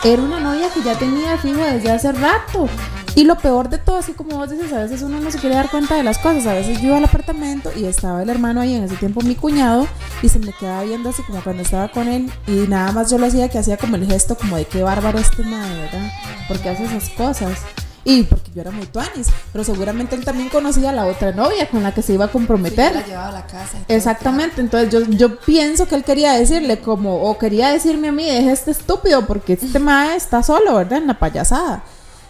Era 0.03 0.21
una 0.21 0.39
novia 0.39 0.69
que 0.73 0.81
ya 0.81 0.97
tenía 0.97 1.37
fijo 1.37 1.59
desde 1.59 1.91
hace 1.91 2.11
rato. 2.11 2.67
Y 3.15 3.25
lo 3.25 3.37
peor 3.37 3.69
de 3.69 3.79
todo, 3.79 3.97
así 3.97 4.13
como 4.13 4.37
vos 4.37 4.49
dices, 4.49 4.71
a 4.71 4.79
veces 4.79 5.01
uno 5.01 5.19
no 5.19 5.29
se 5.29 5.39
quiere 5.39 5.55
dar 5.55 5.69
cuenta 5.69 5.95
de 5.95 6.03
las 6.03 6.17
cosas. 6.19 6.45
A 6.47 6.53
veces 6.53 6.79
yo 6.79 6.87
iba 6.87 6.97
al 6.97 7.03
apartamento 7.03 7.71
y 7.75 7.85
estaba 7.85 8.23
el 8.23 8.29
hermano 8.29 8.61
ahí, 8.61 8.75
en 8.75 8.83
ese 8.83 8.95
tiempo 8.95 9.21
mi 9.21 9.35
cuñado, 9.35 9.87
y 10.21 10.29
se 10.29 10.39
me 10.39 10.53
quedaba 10.53 10.83
viendo 10.83 11.09
así 11.09 11.21
como 11.23 11.43
cuando 11.43 11.63
estaba 11.63 11.89
con 11.89 12.07
él. 12.07 12.31
Y 12.47 12.67
nada 12.67 12.91
más 12.93 13.11
yo 13.11 13.17
lo 13.17 13.25
hacía 13.25 13.49
que 13.49 13.57
hacía 13.57 13.77
como 13.77 13.95
el 13.95 14.05
gesto 14.05 14.35
como 14.35 14.55
de 14.55 14.65
qué 14.65 14.83
bárbaro 14.83 15.19
este 15.19 15.43
madre, 15.43 15.81
¿verdad? 15.81 16.11
Porque 16.47 16.69
hace 16.69 16.85
esas 16.85 17.09
cosas. 17.09 17.59
Y 18.05 18.23
porque 18.23 18.51
yo 18.55 18.61
era 18.61 18.71
muy 18.71 18.85
tuanis, 18.85 19.27
pero 19.51 19.63
seguramente 19.63 20.15
él 20.15 20.23
también 20.23 20.49
conocía 20.49 20.89
a 20.91 20.93
la 20.93 21.05
otra 21.05 21.31
novia 21.33 21.69
con 21.69 21.83
la 21.83 21.93
que 21.93 22.01
se 22.01 22.13
iba 22.13 22.25
a 22.25 22.27
Sí, 22.27 22.33
comprometer. 22.33 22.93
yo 22.93 22.99
la 23.01 23.05
llevaba 23.07 23.27
a 23.27 23.31
la 23.33 23.45
casa. 23.47 23.77
Exactamente, 23.87 24.61
entonces 24.61 24.89
yo, 24.91 25.01
yo 25.09 25.37
pienso 25.39 25.87
que 25.87 25.95
él 25.95 26.03
quería 26.03 26.31
decirle 26.33 26.79
como, 26.79 27.23
o 27.23 27.37
quería 27.37 27.71
decirme 27.71 28.07
a 28.09 28.11
mí, 28.11 28.25
deja 28.25 28.51
este 28.51 28.71
estúpido, 28.71 29.25
porque 29.27 29.53
este 29.53 29.79
mae 29.79 30.15
está 30.15 30.41
solo, 30.43 30.75
¿verdad? 30.75 30.99
En 30.99 31.07
la 31.07 31.19
payasada. 31.19 31.83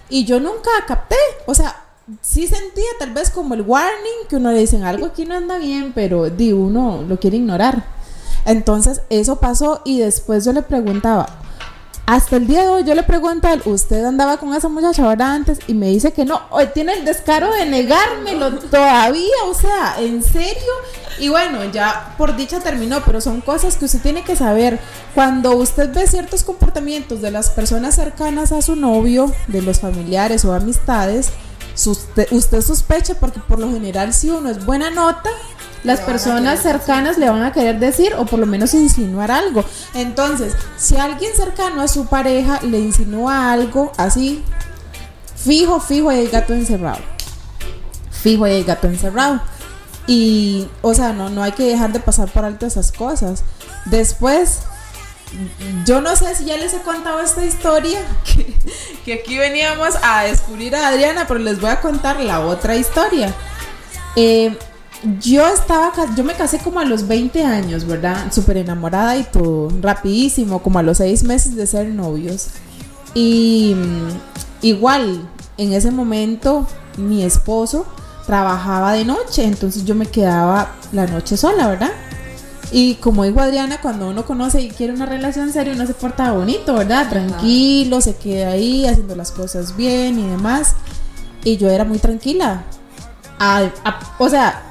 Y 0.10 0.26
yo 0.26 0.40
nunca 0.40 0.72
capté, 0.88 1.16
o 1.46 1.54
sea, 1.54 1.76
sí 2.22 2.48
sentía 2.48 2.90
tal 2.98 3.14
vez 3.14 3.30
como 3.30 3.54
el 3.54 3.62
warning, 3.62 4.26
que 4.28 4.38
uno 4.38 4.52
le 4.52 4.60
dicen 4.60 4.84
algo 4.84 5.06
aquí 5.06 5.26
no 5.26 5.36
anda 5.36 5.58
bien, 5.60 5.92
pero 5.94 6.30
di 6.32 6.52
uno 6.52 7.04
lo 7.08 7.20
quiere 7.20 7.38
ignorar. 7.38 7.86
Entonces 8.46 9.02
eso 9.12 9.36
pasó 9.40 9.82
y 9.86 10.00
después 10.00 10.46
yo 10.46 10.54
le 10.54 10.64
preguntaba, 10.64 11.28
hasta 12.10 12.38
el 12.38 12.48
día 12.48 12.64
de 12.64 12.70
hoy 12.70 12.84
yo 12.84 12.96
le 12.96 13.04
pregunto 13.04 13.48
a 13.48 13.54
él, 13.54 13.62
¿usted 13.66 14.04
andaba 14.04 14.38
con 14.38 14.56
esa 14.56 14.68
muchacha 14.68 15.04
ahora 15.04 15.32
antes? 15.32 15.60
Y 15.68 15.76
me 15.76 15.90
dice 15.90 16.12
que 16.12 16.26
no. 16.26 16.42
Hoy 16.50 16.66
tiene 16.74 16.94
el 16.94 17.06
descaro 17.06 17.54
de 17.54 17.68
negármelo 17.68 18.58
todavía, 18.58 19.36
o 19.46 19.54
sea, 19.54 19.94
¿en 20.00 20.24
serio? 20.24 20.74
Y 21.20 21.30
bueno, 21.30 21.64
ya 21.66 22.16
por 22.18 22.36
dicha 22.36 22.62
terminó, 22.62 23.04
pero 23.06 23.22
son 23.22 23.42
cosas 23.42 23.78
que 23.78 23.86
usted 23.86 24.02
tiene 24.02 24.24
que 24.24 24.36
saber. 24.36 24.80
Cuando 25.14 25.56
usted 25.56 25.94
ve 25.94 26.08
ciertos 26.08 26.44
comportamientos 26.44 27.22
de 27.22 27.30
las 27.30 27.52
personas 27.52 27.94
cercanas 27.94 28.54
a 28.54 28.64
su 28.64 28.76
novio, 28.76 29.32
de 29.46 29.62
los 29.62 29.80
familiares 29.80 30.46
o 30.46 30.54
amistades, 30.56 31.30
usted, 31.86 32.28
usted 32.32 32.62
sospecha 32.62 33.14
porque 33.20 33.40
por 33.40 33.60
lo 33.60 33.72
general 33.72 34.16
si 34.16 34.32
uno 34.32 34.50
es 34.50 34.66
buena 34.66 34.90
nota, 34.90 35.30
las 35.84 36.02
personas 36.02 36.62
cercanas 36.62 37.18
le 37.18 37.30
van 37.30 37.44
a 37.44 37.54
querer 37.54 37.80
decir 37.80 38.14
o 38.16 38.26
por 38.26 38.40
lo 38.40 38.46
menos 38.46 38.74
insinuar 38.74 39.32
algo. 39.32 39.64
Entonces, 39.94 40.54
si 40.78 40.98
alguien 40.98 41.32
cercano 41.36 41.82
a 41.82 41.88
su 41.88 42.06
pareja 42.08 42.60
le 42.62 42.80
insinúa 42.80 43.52
algo 43.52 43.92
así, 43.98 44.44
fijo, 45.36 45.80
fijo, 45.80 46.10
hay 46.10 46.28
gato 46.28 46.54
encerrado. 46.54 47.00
Fijo, 48.12 48.46
hay 48.46 48.64
gato 48.64 48.88
encerrado. 48.88 49.42
Y, 50.08 50.68
o 50.82 50.94
sea, 50.94 51.14
no, 51.14 51.30
no 51.30 51.44
hay 51.44 51.52
que 51.52 51.64
dejar 51.64 51.94
de 51.94 52.00
pasar 52.00 52.30
por 52.30 52.44
alto 52.44 52.66
esas 52.66 52.92
cosas. 52.92 53.44
Después, 53.86 54.62
yo 55.86 56.02
no 56.02 56.16
sé 56.16 56.36
si 56.36 56.46
ya 56.46 56.58
les 56.58 56.74
he 56.74 56.82
contado 56.82 57.20
esta 57.22 57.46
historia, 57.46 58.00
que, 58.26 58.54
que 59.06 59.14
aquí 59.14 59.38
veníamos 59.38 59.96
a 60.02 60.24
descubrir 60.24 60.76
a 60.76 60.88
Adriana, 60.88 61.26
pero 61.28 61.40
les 61.40 61.62
voy 61.62 61.70
a 61.70 61.80
contar 61.80 62.20
la 62.20 62.42
otra 62.42 62.76
historia. 62.76 63.34
Eh, 64.16 64.58
yo 65.20 65.48
estaba, 65.48 65.92
yo 66.16 66.24
me 66.24 66.34
casé 66.34 66.60
como 66.60 66.80
a 66.80 66.86
los 66.86 67.08
20 67.08 67.44
años, 67.46 67.86
¿verdad? 67.86 68.32
Súper 68.32 68.58
enamorada 68.58 69.16
y 69.18 69.24
todo, 69.24 69.70
rapidísimo, 69.82 70.62
como 70.62 70.80
a 70.80 70.84
los 70.84 70.98
6 70.98 71.24
meses 71.24 71.56
de 71.56 71.66
ser 71.68 71.88
novios. 71.88 72.48
Y 73.14 73.76
mm, 73.76 74.66
igual, 74.66 75.28
en 75.58 75.74
ese 75.74 75.92
momento, 75.92 76.68
mi 76.98 77.24
esposo 77.24 77.86
trabajaba 78.26 78.94
de 78.94 79.06
noche, 79.06 79.44
entonces 79.46 79.86
yo 79.86 79.96
me 79.96 80.06
quedaba 80.06 80.72
la 80.92 81.08
noche 81.08 81.38
sola, 81.38 81.68
¿verdad? 81.68 81.92
Y 82.72 82.96
como 82.96 83.24
dijo 83.24 83.40
Adriana, 83.40 83.82
cuando 83.82 84.08
uno 84.10 84.26
conoce 84.26 84.62
y 84.62 84.70
quiere 84.70 84.94
una 84.94 85.08
relación 85.08 85.52
seria, 85.52 85.74
uno 85.74 85.88
se 85.88 85.96
porta 85.96 86.32
bonito, 86.34 86.76
¿verdad? 86.76 87.10
Tranquilo, 87.10 88.00
se 88.02 88.16
queda 88.18 88.52
ahí 88.52 88.86
haciendo 88.86 89.16
las 89.16 89.32
cosas 89.32 89.76
bien 89.76 90.20
y 90.20 90.28
demás. 90.28 90.76
Y 91.44 91.58
yo 91.58 91.68
era 91.70 91.84
muy 91.86 91.98
tranquila. 91.98 92.64
A- 93.40 93.70
a- 93.86 94.00
o 94.20 94.30
sea, 94.30 94.62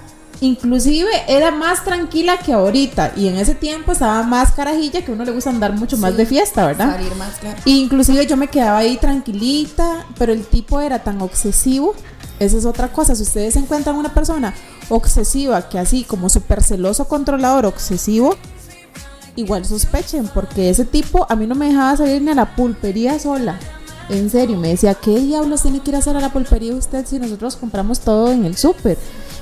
inclusive 0.40 1.10
era 1.26 1.50
más 1.50 1.84
tranquila 1.84 2.38
que 2.38 2.52
ahorita. 2.52 3.12
Y 3.16 3.28
en 3.28 3.36
ese 3.36 3.54
tiempo 3.54 3.92
estaba 3.92 4.22
más 4.22 4.52
carajilla 4.52 5.04
que 5.04 5.12
uno 5.12 5.24
le 5.24 5.32
gusta 5.32 5.50
andar 5.50 5.72
mucho 5.74 5.96
más 5.96 6.16
de 6.16 6.26
fiesta, 6.26 6.66
¿verdad? 6.66 6.96
Salir 6.96 7.14
más 7.16 7.36
claro. 7.38 7.60
Y 7.64 7.80
inclusive 7.80 8.26
yo 8.26 8.36
me 8.36 8.48
quedaba 8.48 8.78
ahí 8.78 8.96
tranquilita, 8.96 10.06
pero 10.18 10.32
el 10.32 10.44
tipo 10.46 10.80
era 10.80 11.00
tan 11.00 11.20
obsesivo. 11.20 11.94
Esa 12.38 12.56
es 12.56 12.64
otra 12.64 12.88
cosa. 12.88 13.14
Si 13.14 13.22
ustedes 13.22 13.56
encuentran 13.56 13.96
una 13.96 14.14
persona 14.14 14.54
obsesiva, 14.88 15.68
que 15.68 15.78
así 15.78 16.04
como 16.04 16.28
súper 16.28 16.62
celoso, 16.62 17.06
controlador, 17.06 17.66
obsesivo, 17.66 18.36
igual 19.36 19.64
sospechen, 19.64 20.28
porque 20.32 20.70
ese 20.70 20.84
tipo 20.84 21.26
a 21.28 21.36
mí 21.36 21.46
no 21.46 21.54
me 21.54 21.68
dejaba 21.68 21.96
salir 21.96 22.22
ni 22.22 22.30
a 22.30 22.34
la 22.34 22.56
pulpería 22.56 23.18
sola. 23.18 23.58
En 24.08 24.30
serio, 24.30 24.56
me 24.56 24.68
decía, 24.68 24.94
¿qué 24.94 25.18
diablos 25.18 25.62
tiene 25.62 25.80
que 25.80 25.90
ir 25.90 25.96
a 25.96 25.98
hacer 25.98 26.16
a 26.16 26.20
la 26.20 26.32
pulpería 26.32 26.74
usted 26.74 27.04
si 27.06 27.18
nosotros 27.18 27.56
compramos 27.56 28.00
todo 28.00 28.32
en 28.32 28.46
el 28.46 28.56
súper? 28.56 28.96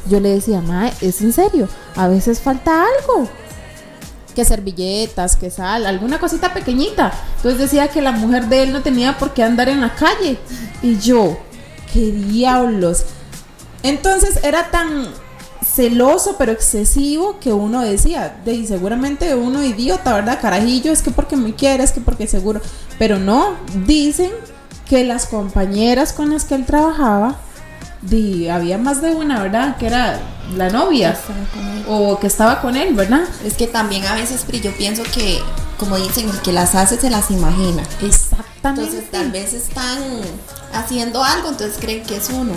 Yo 0.09 0.21
le 0.21 0.31
decía, 0.31 0.61
ma, 0.61 0.91
es 1.01 1.21
en 1.21 1.33
serio, 1.33 1.69
a 1.97 2.09
veces 2.09 2.41
falta 2.41 2.85
algo. 2.85 3.29
que 4.35 4.45
servilletas, 4.45 5.35
que 5.35 5.51
sal, 5.51 5.87
alguna 5.87 6.19
cosita 6.19 6.53
pequeñita. 6.53 7.11
Entonces 7.37 7.59
decía 7.59 7.89
que 7.89 8.03
la 8.03 8.13
mujer 8.13 8.49
de 8.49 8.65
él 8.65 8.73
no 8.73 8.83
tenía 8.83 9.17
por 9.17 9.33
qué 9.33 9.43
andar 9.43 9.71
en 9.71 9.81
la 9.81 9.95
calle. 9.95 10.39
Y 10.83 10.99
yo, 10.99 11.39
qué 11.91 12.13
diablos. 12.13 13.05
Entonces 13.83 14.41
era 14.43 14.71
tan 14.71 15.09
celoso 15.65 16.37
pero 16.39 16.53
excesivo 16.53 17.39
que 17.41 17.53
uno 17.53 17.81
decía, 17.83 18.41
de 18.45 18.67
seguramente 18.67 19.35
uno 19.35 19.63
idiota, 19.63 20.15
¿verdad? 20.15 20.39
Carajillo, 20.41 20.93
es 20.93 21.03
que 21.03 21.11
porque 21.11 21.37
me 21.37 21.55
quiere, 21.55 21.83
es 21.83 21.93
que 21.93 22.01
porque 22.01 22.27
seguro. 22.27 22.61
Pero 22.99 23.19
no, 23.19 23.55
dicen 23.87 24.31
que 24.89 25.05
las 25.05 25.27
compañeras 25.27 26.13
con 26.13 26.31
las 26.31 26.45
que 26.45 26.55
él 26.55 26.67
trabajaba, 26.67 27.37
di, 28.03 28.49
había 28.49 28.79
más 28.79 29.01
de 29.03 29.15
una, 29.15 29.43
¿verdad? 29.43 29.77
Que 29.77 29.87
era 29.87 30.21
la 30.55 30.71
novia 30.71 31.17
o 31.89 32.19
que 32.19 32.27
estaba 32.27 32.61
con 32.61 32.77
él, 32.77 32.95
¿verdad? 32.95 33.23
Es 33.45 33.55
que 33.55 33.67
también 33.67 34.05
a 34.07 34.15
veces, 34.15 34.45
yo 34.63 34.73
pienso 34.73 35.03
que, 35.05 35.41
como 35.79 35.97
dicen, 35.97 36.29
el 36.29 36.41
que 36.41 36.53
las 36.53 36.75
hace 36.75 36.99
se 36.99 37.11
las 37.11 37.31
imagina. 37.31 37.83
Exactamente. 38.03 38.83
Entonces 38.83 39.11
tal 39.11 39.31
vez 39.31 39.53
están 39.53 39.99
haciendo 40.73 41.23
algo, 41.23 41.49
entonces 41.49 41.79
creen 41.81 42.03
que 42.03 42.17
es 42.17 42.31
uno. 42.31 42.53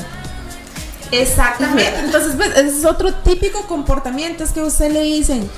Exactamente. 1.12 2.00
Entonces, 2.04 2.36
pues, 2.36 2.50
ese 2.52 2.80
es 2.80 2.86
otro 2.86 3.14
típico 3.14 3.66
comportamiento, 3.68 4.44
es 4.44 4.52
que 4.52 4.60
a 4.60 4.66
usted 4.66 4.92
le 4.92 5.02
dicen, 5.02 5.50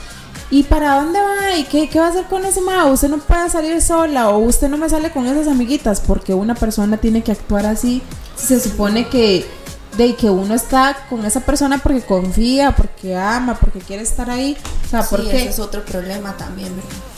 ¿y 0.50 0.64
para 0.64 0.96
dónde 0.96 1.20
va? 1.20 1.58
¿Y 1.58 1.66
qué, 1.66 1.90
qué 1.90 2.00
va 2.00 2.08
a 2.08 2.10
hacer 2.10 2.26
con 2.26 2.46
ese 2.46 2.62
ma? 2.62 2.86
Usted 2.86 3.10
no 3.10 3.18
puede 3.18 3.50
salir 3.50 3.82
sola 3.82 4.30
o 4.30 4.38
usted 4.40 4.70
no 4.70 4.78
me 4.78 4.90
sale 4.90 5.12
con 5.12 5.26
esas 5.26 5.48
amiguitas 5.48 6.00
porque 6.00 6.34
una 6.34 6.56
persona 6.56 6.98
tiene 6.98 7.22
que 7.22 7.34
actuar 7.34 7.66
así. 7.66 8.02
Se 8.36 8.60
supone 8.60 9.10
que 9.10 9.46
de 10.02 10.16
que 10.16 10.30
uno 10.30 10.54
está 10.54 11.06
con 11.10 11.26
esa 11.26 11.42
persona 11.42 11.78
porque 11.78 12.02
confía, 12.02 12.76
porque 12.76 13.16
ama, 13.16 13.58
porque 13.60 13.80
quiere 13.80 14.04
estar 14.04 14.30
ahí. 14.30 14.58
O 14.86 14.90
sea, 14.90 15.04
Sí, 15.04 15.08
porque 15.12 15.38
ese 15.38 15.50
es 15.50 15.60
otro 15.60 15.84
problema 15.84 16.36
también, 16.38 16.70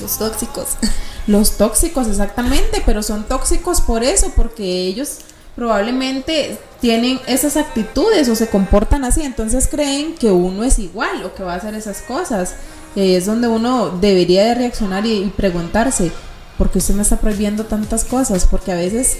los 0.01 0.17
tóxicos. 0.17 0.69
los 1.27 1.57
tóxicos, 1.57 2.07
exactamente, 2.07 2.81
pero 2.85 3.03
son 3.03 3.23
tóxicos 3.25 3.81
por 3.81 4.03
eso, 4.03 4.31
porque 4.35 4.63
ellos 4.63 5.19
probablemente 5.55 6.57
tienen 6.81 7.19
esas 7.27 7.57
actitudes 7.57 8.27
o 8.27 8.35
se 8.35 8.47
comportan 8.47 9.03
así, 9.03 9.21
entonces 9.21 9.67
creen 9.69 10.15
que 10.15 10.31
uno 10.31 10.63
es 10.63 10.79
igual 10.79 11.23
o 11.23 11.33
que 11.35 11.43
va 11.43 11.53
a 11.53 11.57
hacer 11.57 11.75
esas 11.75 12.01
cosas. 12.01 12.55
Y 12.95 13.01
ahí 13.01 13.15
es 13.15 13.25
donde 13.25 13.47
uno 13.47 13.89
debería 13.89 14.43
de 14.45 14.55
reaccionar 14.55 15.05
y, 15.05 15.23
y 15.23 15.29
preguntarse, 15.29 16.11
¿por 16.57 16.69
qué 16.69 16.79
usted 16.79 16.93
me 16.95 17.01
está 17.01 17.17
prohibiendo 17.17 17.65
tantas 17.65 18.03
cosas? 18.03 18.45
Porque 18.45 18.71
a 18.71 18.75
veces 18.75 19.17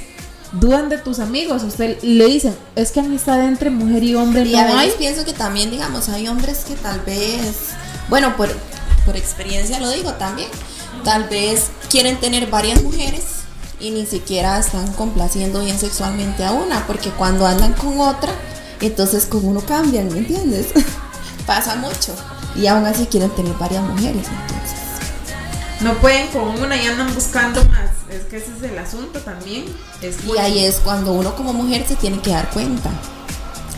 dudan 0.53 0.89
de 0.89 0.97
tus 0.97 1.19
amigos, 1.19 1.63
usted 1.63 2.01
le 2.03 2.25
dicen, 2.27 2.55
es 2.75 2.91
que 2.91 2.99
amistad 2.99 3.43
entre 3.43 3.69
mujer 3.69 4.03
y 4.03 4.15
hombre 4.15 4.45
Y 4.45 4.53
no 4.53 4.59
a 4.59 4.63
veces 4.65 4.79
hay. 4.79 4.91
pienso 4.97 5.25
que 5.25 5.33
también, 5.33 5.71
digamos, 5.71 6.09
hay 6.09 6.27
hombres 6.27 6.63
que 6.67 6.75
tal 6.75 6.99
vez, 7.01 7.69
bueno, 8.09 8.35
por, 8.37 8.49
por 9.05 9.17
experiencia 9.17 9.79
lo 9.79 9.89
digo 9.89 10.13
también, 10.13 10.49
tal 11.03 11.25
vez 11.27 11.67
quieren 11.89 12.19
tener 12.19 12.47
varias 12.47 12.81
mujeres 12.83 13.23
y 13.79 13.91
ni 13.91 14.05
siquiera 14.05 14.59
están 14.59 14.93
complaciendo 14.93 15.61
bien 15.61 15.77
sexualmente 15.77 16.45
a 16.45 16.51
una, 16.51 16.85
porque 16.87 17.09
cuando 17.09 17.45
andan 17.45 17.73
con 17.73 17.99
otra, 17.99 18.31
entonces 18.79 19.25
con 19.25 19.45
uno 19.45 19.61
cambian, 19.61 20.07
¿me 20.11 20.19
entiendes? 20.19 20.67
Pasa 21.45 21.75
mucho. 21.75 22.15
Y 22.55 22.67
aún 22.67 22.85
así 22.85 23.07
quieren 23.07 23.31
tener 23.31 23.53
varias 23.55 23.83
mujeres, 23.83 24.27
entonces. 24.27 24.82
No 25.83 25.95
pueden 25.95 26.27
con 26.27 26.47
una 26.61 26.81
y 26.81 26.87
andan 26.87 27.13
buscando 27.13 27.63
más. 27.65 27.91
Es 28.09 28.23
que 28.23 28.37
ese 28.37 28.53
es 28.57 28.71
el 28.71 28.77
asunto 28.77 29.19
también. 29.19 29.65
Es 30.01 30.15
Y 30.25 30.37
ahí 30.37 30.63
es 30.63 30.79
cuando 30.79 31.11
uno 31.11 31.35
como 31.35 31.51
mujer 31.51 31.85
se 31.85 31.97
tiene 31.97 32.21
que 32.21 32.29
dar 32.29 32.49
cuenta 32.51 32.89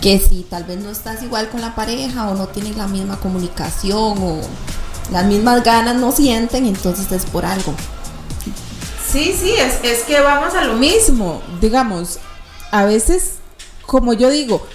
que 0.01 0.19
si 0.19 0.43
tal 0.43 0.65
vez 0.65 0.77
no 0.77 0.91
estás 0.91 1.23
igual 1.23 1.49
con 1.49 1.61
la 1.61 1.73
pareja 1.73 2.29
o 2.29 2.35
no 2.35 2.47
tienes 2.47 2.77
la 2.77 2.87
misma 2.87 3.19
comunicación 3.19 4.17
o 4.21 4.39
las 5.11 5.25
mismas 5.25 5.63
ganas 5.63 5.95
no 5.95 6.11
sienten, 6.11 6.67
entonces 6.67 7.11
es 7.11 7.25
por 7.25 7.43
algo. 7.43 7.73
Sí, 9.11 9.35
sí, 9.35 9.53
es, 9.57 9.79
es 9.81 10.03
que 10.03 10.19
vamos 10.21 10.53
a 10.53 10.63
lo 10.63 10.75
mismo. 10.75 11.41
Digamos, 11.59 12.19
a 12.69 12.85
veces, 12.85 13.37
como 13.87 14.13
yo 14.13 14.29
digo, 14.29 14.67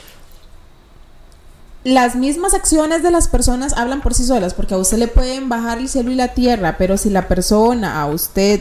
las 1.84 2.14
mismas 2.14 2.52
acciones 2.54 3.02
de 3.02 3.10
las 3.10 3.28
personas 3.28 3.72
hablan 3.75 4.02
por 4.02 4.14
sí 4.14 4.25
solas, 4.25 4.54
porque 4.54 4.75
a 4.75 4.78
usted 4.78 4.99
le 4.99 5.08
pueden 5.08 5.49
bajar 5.49 5.78
el 5.78 5.88
cielo 5.88 6.10
y 6.10 6.14
la 6.14 6.34
tierra, 6.34 6.76
pero 6.76 6.96
si 6.96 7.08
la 7.08 7.26
persona 7.26 8.00
a 8.00 8.06
usted 8.06 8.60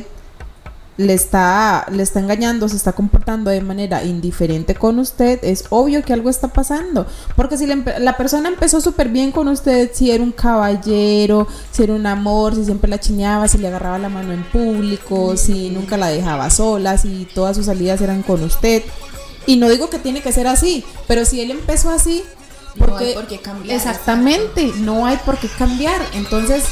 le 0.96 1.14
está, 1.14 1.86
le 1.92 2.04
está 2.04 2.20
engañando, 2.20 2.68
se 2.68 2.76
está 2.76 2.92
comportando 2.92 3.50
de 3.50 3.62
manera 3.62 4.04
indiferente 4.04 4.76
con 4.76 5.00
usted, 5.00 5.40
es 5.44 5.64
obvio 5.70 6.04
que 6.04 6.12
algo 6.12 6.30
está 6.30 6.50
pasando. 6.50 7.08
Porque 7.38 7.58
si 7.58 7.66
la, 7.68 7.78
la 8.00 8.18
persona 8.18 8.50
empezó 8.50 8.82
súper 8.82 9.08
bien 9.08 9.32
con 9.32 9.48
usted, 9.48 9.92
si 9.94 10.12
era 10.12 10.22
un 10.22 10.34
caballero, 10.34 11.48
si 11.72 11.84
era 11.84 11.94
un 11.94 12.06
amor, 12.06 12.54
si 12.56 12.66
siempre 12.66 12.90
la 12.90 13.00
chineaba, 13.00 13.48
si 13.48 13.58
le 13.58 13.70
agarraba 13.70 13.98
la 13.98 14.10
mano 14.10 14.34
en 14.34 14.44
público, 14.44 15.38
si 15.38 15.70
nunca 15.70 15.96
la 15.96 16.08
dejaba 16.08 16.50
sola, 16.50 16.98
si 16.98 17.28
todas 17.34 17.56
sus 17.56 17.68
salidas 17.68 18.02
eran 18.02 18.22
con 18.22 18.44
usted. 18.44 18.84
Y 19.46 19.56
no 19.56 19.70
digo 19.70 19.90
que 19.90 20.00
tiene 20.00 20.22
que 20.22 20.34
ser 20.34 20.48
así, 20.48 20.84
pero 21.08 21.24
si 21.24 21.40
él 21.40 21.52
empezó 21.52 21.92
así, 21.92 22.24
No 22.80 22.98
hay 22.98 23.14
por 23.14 23.28
qué 23.28 23.40
cambiar. 23.40 23.76
Exactamente, 23.76 24.72
no 24.78 25.06
hay 25.06 25.18
por 25.18 25.38
qué 25.38 25.48
cambiar. 25.48 26.02
Entonces, 26.14 26.66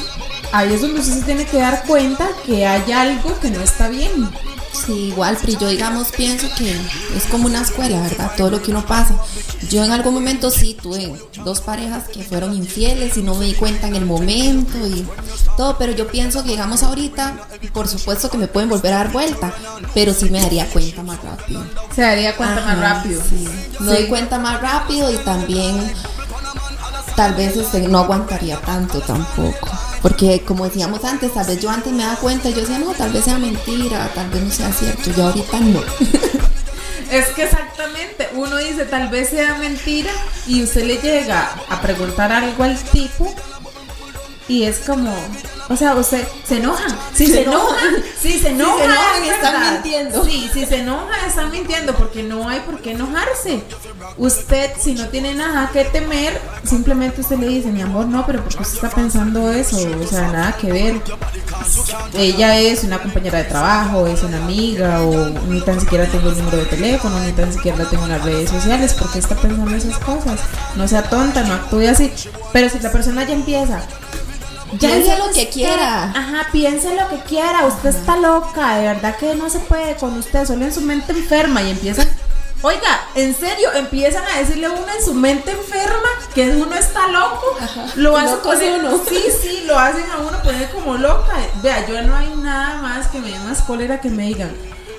ahí 0.52 0.74
es 0.74 0.82
donde 0.82 1.02
usted 1.02 1.14
se 1.14 1.26
tiene 1.26 1.46
que 1.46 1.58
dar 1.58 1.84
cuenta 1.86 2.28
que 2.46 2.66
hay 2.66 2.92
algo 2.92 3.38
que 3.40 3.50
no 3.52 3.62
está 3.62 3.90
bien. 3.90 4.30
Sí, 4.86 4.94
igual, 5.10 5.38
Pri, 5.38 5.58
yo 5.58 5.68
digamos 5.70 6.12
pienso 6.12 6.48
que 6.58 6.72
es 7.16 7.24
como 7.30 7.48
una 7.48 7.62
escuela, 7.62 8.02
¿verdad? 8.02 8.32
Todo 8.38 8.52
lo 8.52 8.62
que 8.62 8.72
uno 8.72 8.86
pasa. 8.86 9.16
Yo 9.70 9.84
en 9.84 9.92
algún 9.92 10.14
momento 10.14 10.50
sí 10.52 10.78
tuve 10.82 11.14
dos 11.44 11.62
parejas 11.62 12.08
que 12.10 12.24
fueron 12.24 12.54
infieles 12.56 13.18
y 13.18 13.24
no 13.24 13.36
me 13.36 13.46
di 13.46 13.54
cuenta 13.54 13.88
en 13.88 13.96
el 13.96 14.06
momento 14.06 14.78
y 14.88 15.06
todo, 15.58 15.78
pero 15.78 15.92
yo 15.94 16.08
pienso 16.08 16.44
que 16.44 16.52
digamos 16.52 16.84
ahorita, 16.84 17.48
por 17.74 17.88
supuesto 17.88 18.30
que 18.30 18.38
me 18.38 18.48
pueden 18.48 18.70
volver 18.70 18.94
a 18.94 18.98
dar 18.98 19.12
vuelta, 19.12 19.52
pero 19.94 20.14
sí 20.14 20.30
me 20.30 20.42
daría 20.42 20.68
cuenta 20.70 21.02
más 21.04 21.22
rápido. 21.24 21.64
Se 21.96 22.02
daría 22.02 22.36
cuenta 22.36 22.62
más 22.64 22.80
rápido. 22.80 23.22
sí. 23.28 23.48
Me 23.80 23.80
Sí. 23.80 23.84
doy 23.86 24.08
cuenta 24.08 24.38
más 24.40 24.62
rápido 24.62 25.12
y 25.12 25.18
también 25.18 25.92
tal 27.16 27.34
vez 27.34 27.56
este, 27.58 27.80
no 27.88 28.00
aguantaría 28.00 28.58
tanto 28.62 29.00
tampoco. 29.02 29.70
Porque 30.02 30.44
como 30.46 30.66
decíamos 30.66 31.04
antes, 31.04 31.34
tal 31.34 31.46
vez 31.48 31.60
yo 31.60 31.70
antes 31.70 31.92
me 31.92 32.04
daba 32.04 32.18
cuenta 32.18 32.50
yo 32.50 32.62
decía, 32.62 32.80
no, 32.80 32.94
tal 32.94 33.12
vez 33.12 33.26
sea 33.26 33.38
mentira, 33.38 34.10
tal 34.14 34.30
vez 34.30 34.44
no 34.44 34.52
sea 34.52 34.72
cierto. 34.72 35.12
Yo 35.16 35.26
ahorita 35.26 35.60
no. 35.60 35.82
Es 37.12 37.28
que 37.28 37.44
exactamente, 37.44 38.28
uno 38.34 38.58
dice 38.58 38.84
tal 38.84 39.08
vez 39.08 39.30
sea 39.30 39.56
mentira 39.56 40.12
y 40.46 40.62
usted 40.62 40.84
le 40.84 40.98
llega 40.98 41.56
a 41.70 41.80
preguntar 41.80 42.34
algo 42.34 42.64
al 42.64 42.78
tipo 42.78 43.34
y 44.50 44.64
es 44.64 44.80
como, 44.80 45.16
o 45.70 45.76
sea, 45.76 45.96
usted 45.96 46.26
se 46.46 46.58
enoja. 46.58 46.84
Si 47.14 47.28
se, 47.28 47.34
Se 47.34 47.42
enoja, 47.44 47.76
enojan. 47.82 48.04
si 48.22 48.40
se 48.40 48.50
enoja, 48.50 48.84
enojan, 48.86 49.24
es 49.24 49.32
están 49.32 49.74
mintiendo. 49.74 50.24
Sí, 50.26 50.50
si 50.54 50.66
se 50.66 50.78
enoja, 50.78 51.28
están 51.28 51.52
mintiendo 51.52 51.94
porque 51.96 52.24
no 52.24 52.48
hay 52.48 52.62
por 52.62 52.80
qué 52.80 52.92
enojarse. 52.92 53.64
Usted, 54.18 54.72
si 54.80 54.94
no 54.94 55.08
tiene 55.10 55.34
nada 55.34 55.70
que 55.74 55.84
temer, 55.86 56.40
simplemente 56.64 57.22
usted 57.22 57.38
le 57.38 57.48
dice, 57.48 57.70
mi 57.70 57.82
amor, 57.82 58.06
no, 58.08 58.26
pero 58.26 58.44
porque 58.44 58.62
usted 58.62 58.76
está 58.76 58.90
pensando 58.90 59.52
eso? 59.52 59.78
O 60.02 60.08
sea, 60.08 60.28
nada 60.32 60.56
que 60.58 60.72
ver. 60.72 61.02
Ella 62.14 62.58
es 62.60 62.84
una 62.84 63.00
compañera 63.00 63.40
de 63.40 63.46
trabajo, 63.46 64.08
es 64.08 64.24
una 64.24 64.38
amiga, 64.38 65.02
o 65.02 65.30
ni 65.50 65.62
tan 65.62 65.80
siquiera 65.80 66.06
tengo 66.06 66.30
el 66.30 66.38
número 66.38 66.58
de 66.58 66.66
teléfono, 66.66 67.20
ni 67.20 67.32
tan 67.34 67.52
siquiera 67.52 67.78
la 67.78 67.90
tengo 67.90 68.04
en 68.06 68.12
las 68.12 68.24
redes 68.24 68.50
sociales, 68.50 68.94
porque 68.94 69.20
está 69.20 69.36
pensando 69.36 69.76
esas 69.76 69.98
cosas. 70.00 70.40
No 70.76 70.88
sea 70.88 71.04
tonta, 71.04 71.44
no 71.44 71.54
actúe 71.54 71.88
así. 71.90 72.12
Pero 72.54 72.70
si 72.70 72.80
la 72.80 72.92
persona 72.92 73.24
ya 73.26 73.34
empieza. 73.34 73.82
Piense 74.80 75.12
dijo 75.14 75.28
lo 75.28 75.34
que 75.34 75.50
quiera. 75.50 76.04
Ajá, 76.04 76.48
piense 76.52 76.96
lo 76.96 77.08
que 77.10 77.18
quiera. 77.28 77.66
Usted 77.66 77.90
está 77.90 78.18
loca, 78.18 78.76
de 78.78 78.88
verdad 78.88 79.16
que 79.18 79.36
no 79.36 79.50
se 79.50 79.60
puede 79.60 79.96
con 79.96 80.18
usted, 80.18 80.46
solo 80.46 80.66
en 80.66 80.74
su 80.74 80.82
mente 80.82 81.12
enferma. 81.14 81.62
Y 81.64 81.72
empiezan. 81.72 82.08
Oiga, 82.64 83.02
en 83.14 83.36
serio, 83.36 83.72
empiezan 83.74 84.24
a 84.26 84.40
decirle 84.40 84.66
a 84.66 84.72
uno 84.72 84.86
en 84.98 85.06
su 85.06 85.14
mente 85.14 85.52
enferma 85.52 86.10
que 86.34 86.50
uno 86.50 86.76
está 86.76 87.08
loco. 87.08 87.56
Lo 87.96 88.14
que 88.16 88.20
hacen 88.20 88.40
poner- 88.40 88.80
uno. 88.80 89.02
Sí, 89.08 89.24
sí, 89.42 89.64
lo 89.68 89.78
hacen 89.78 90.06
a 90.12 90.18
uno 90.28 90.42
poner 90.42 90.70
como 90.72 90.96
loca. 90.98 91.34
Vea, 91.62 91.86
yo 91.88 92.02
no 92.02 92.16
hay 92.16 92.30
nada 92.38 92.82
más 92.82 93.08
que 93.08 93.20
me 93.20 93.30
dé 93.30 93.40
más 93.40 93.62
cólera 93.62 94.02
que 94.02 94.10
me 94.10 94.24
digan. 94.24 94.52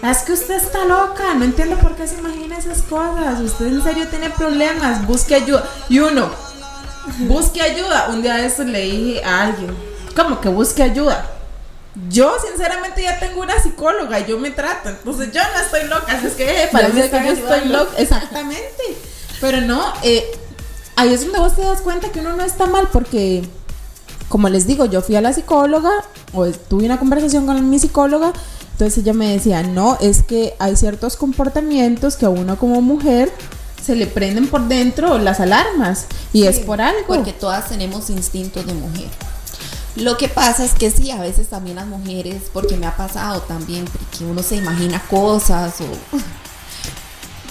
Es 0.02 0.18
que 0.18 0.32
usted 0.32 0.54
está 0.54 0.84
loca, 0.84 1.34
no 1.34 1.44
entiendo 1.44 1.76
por 1.78 1.96
qué 1.96 2.06
se 2.06 2.14
imagina 2.18 2.56
esas 2.56 2.82
cosas. 2.82 3.40
Usted 3.40 3.66
en 3.66 3.82
serio 3.82 4.06
tiene 4.08 4.30
problemas, 4.30 5.04
busque 5.04 5.34
ayuda. 5.34 5.64
Y 5.88 5.98
uno, 5.98 6.30
busque 7.20 7.60
ayuda. 7.62 8.08
Un 8.10 8.22
día 8.22 8.36
de 8.36 8.46
estos 8.46 8.66
le 8.66 8.80
dije 8.82 9.24
a 9.24 9.46
alguien, 9.46 9.74
¿cómo 10.16 10.40
que 10.40 10.48
busque 10.48 10.82
ayuda? 10.82 11.30
Yo 12.08 12.36
sinceramente 12.46 13.02
ya 13.02 13.18
tengo 13.18 13.40
una 13.40 13.60
psicóloga, 13.60 14.20
yo 14.20 14.38
me 14.38 14.50
trato, 14.50 14.88
entonces 14.88 15.32
yo 15.32 15.40
no 15.40 15.60
estoy 15.60 15.88
loca, 15.88 16.20
es 16.24 16.34
que 16.34 16.64
eh, 16.64 16.68
parece 16.70 17.10
que 17.10 17.24
yo 17.24 17.32
estoy 17.32 17.68
loca, 17.68 17.90
exactamente. 17.96 18.96
Pero 19.40 19.60
no, 19.62 19.92
eh, 20.02 20.24
ahí 20.94 21.12
es 21.12 21.22
donde 21.22 21.40
vos 21.40 21.56
te 21.56 21.62
das 21.62 21.80
cuenta 21.80 22.10
que 22.10 22.20
uno 22.20 22.36
no 22.36 22.44
está 22.44 22.66
mal 22.66 22.88
porque, 22.92 23.42
como 24.28 24.48
les 24.48 24.66
digo, 24.66 24.84
yo 24.84 25.02
fui 25.02 25.16
a 25.16 25.20
la 25.20 25.32
psicóloga 25.32 25.90
o 26.32 26.46
tuve 26.46 26.84
una 26.84 26.98
conversación 26.98 27.46
con 27.46 27.68
mi 27.68 27.80
psicóloga, 27.80 28.32
entonces 28.72 28.98
ella 28.98 29.12
me 29.12 29.32
decía, 29.32 29.64
no, 29.64 29.98
es 30.00 30.22
que 30.22 30.54
hay 30.60 30.76
ciertos 30.76 31.16
comportamientos 31.16 32.16
que 32.16 32.26
a 32.26 32.28
uno 32.28 32.58
como 32.58 32.80
mujer 32.80 33.32
se 33.84 33.96
le 33.96 34.06
prenden 34.06 34.48
por 34.48 34.68
dentro 34.68 35.18
las 35.18 35.40
alarmas 35.40 36.06
y 36.32 36.44
es 36.44 36.58
por 36.60 36.80
algo. 36.80 37.06
Porque 37.06 37.32
todas 37.32 37.68
tenemos 37.68 38.10
instintos 38.10 38.66
de 38.66 38.74
mujer. 38.74 39.08
Lo 39.96 40.16
que 40.16 40.28
pasa 40.28 40.64
es 40.64 40.72
que 40.72 40.90
sí, 40.90 41.10
a 41.10 41.20
veces 41.20 41.48
también 41.48 41.76
las 41.76 41.86
mujeres, 41.86 42.42
porque 42.52 42.76
me 42.76 42.86
ha 42.86 42.96
pasado 42.96 43.40
también, 43.42 43.84
que 44.16 44.24
uno 44.24 44.42
se 44.42 44.56
imagina 44.56 45.02
cosas 45.10 45.74
o... 45.80 45.84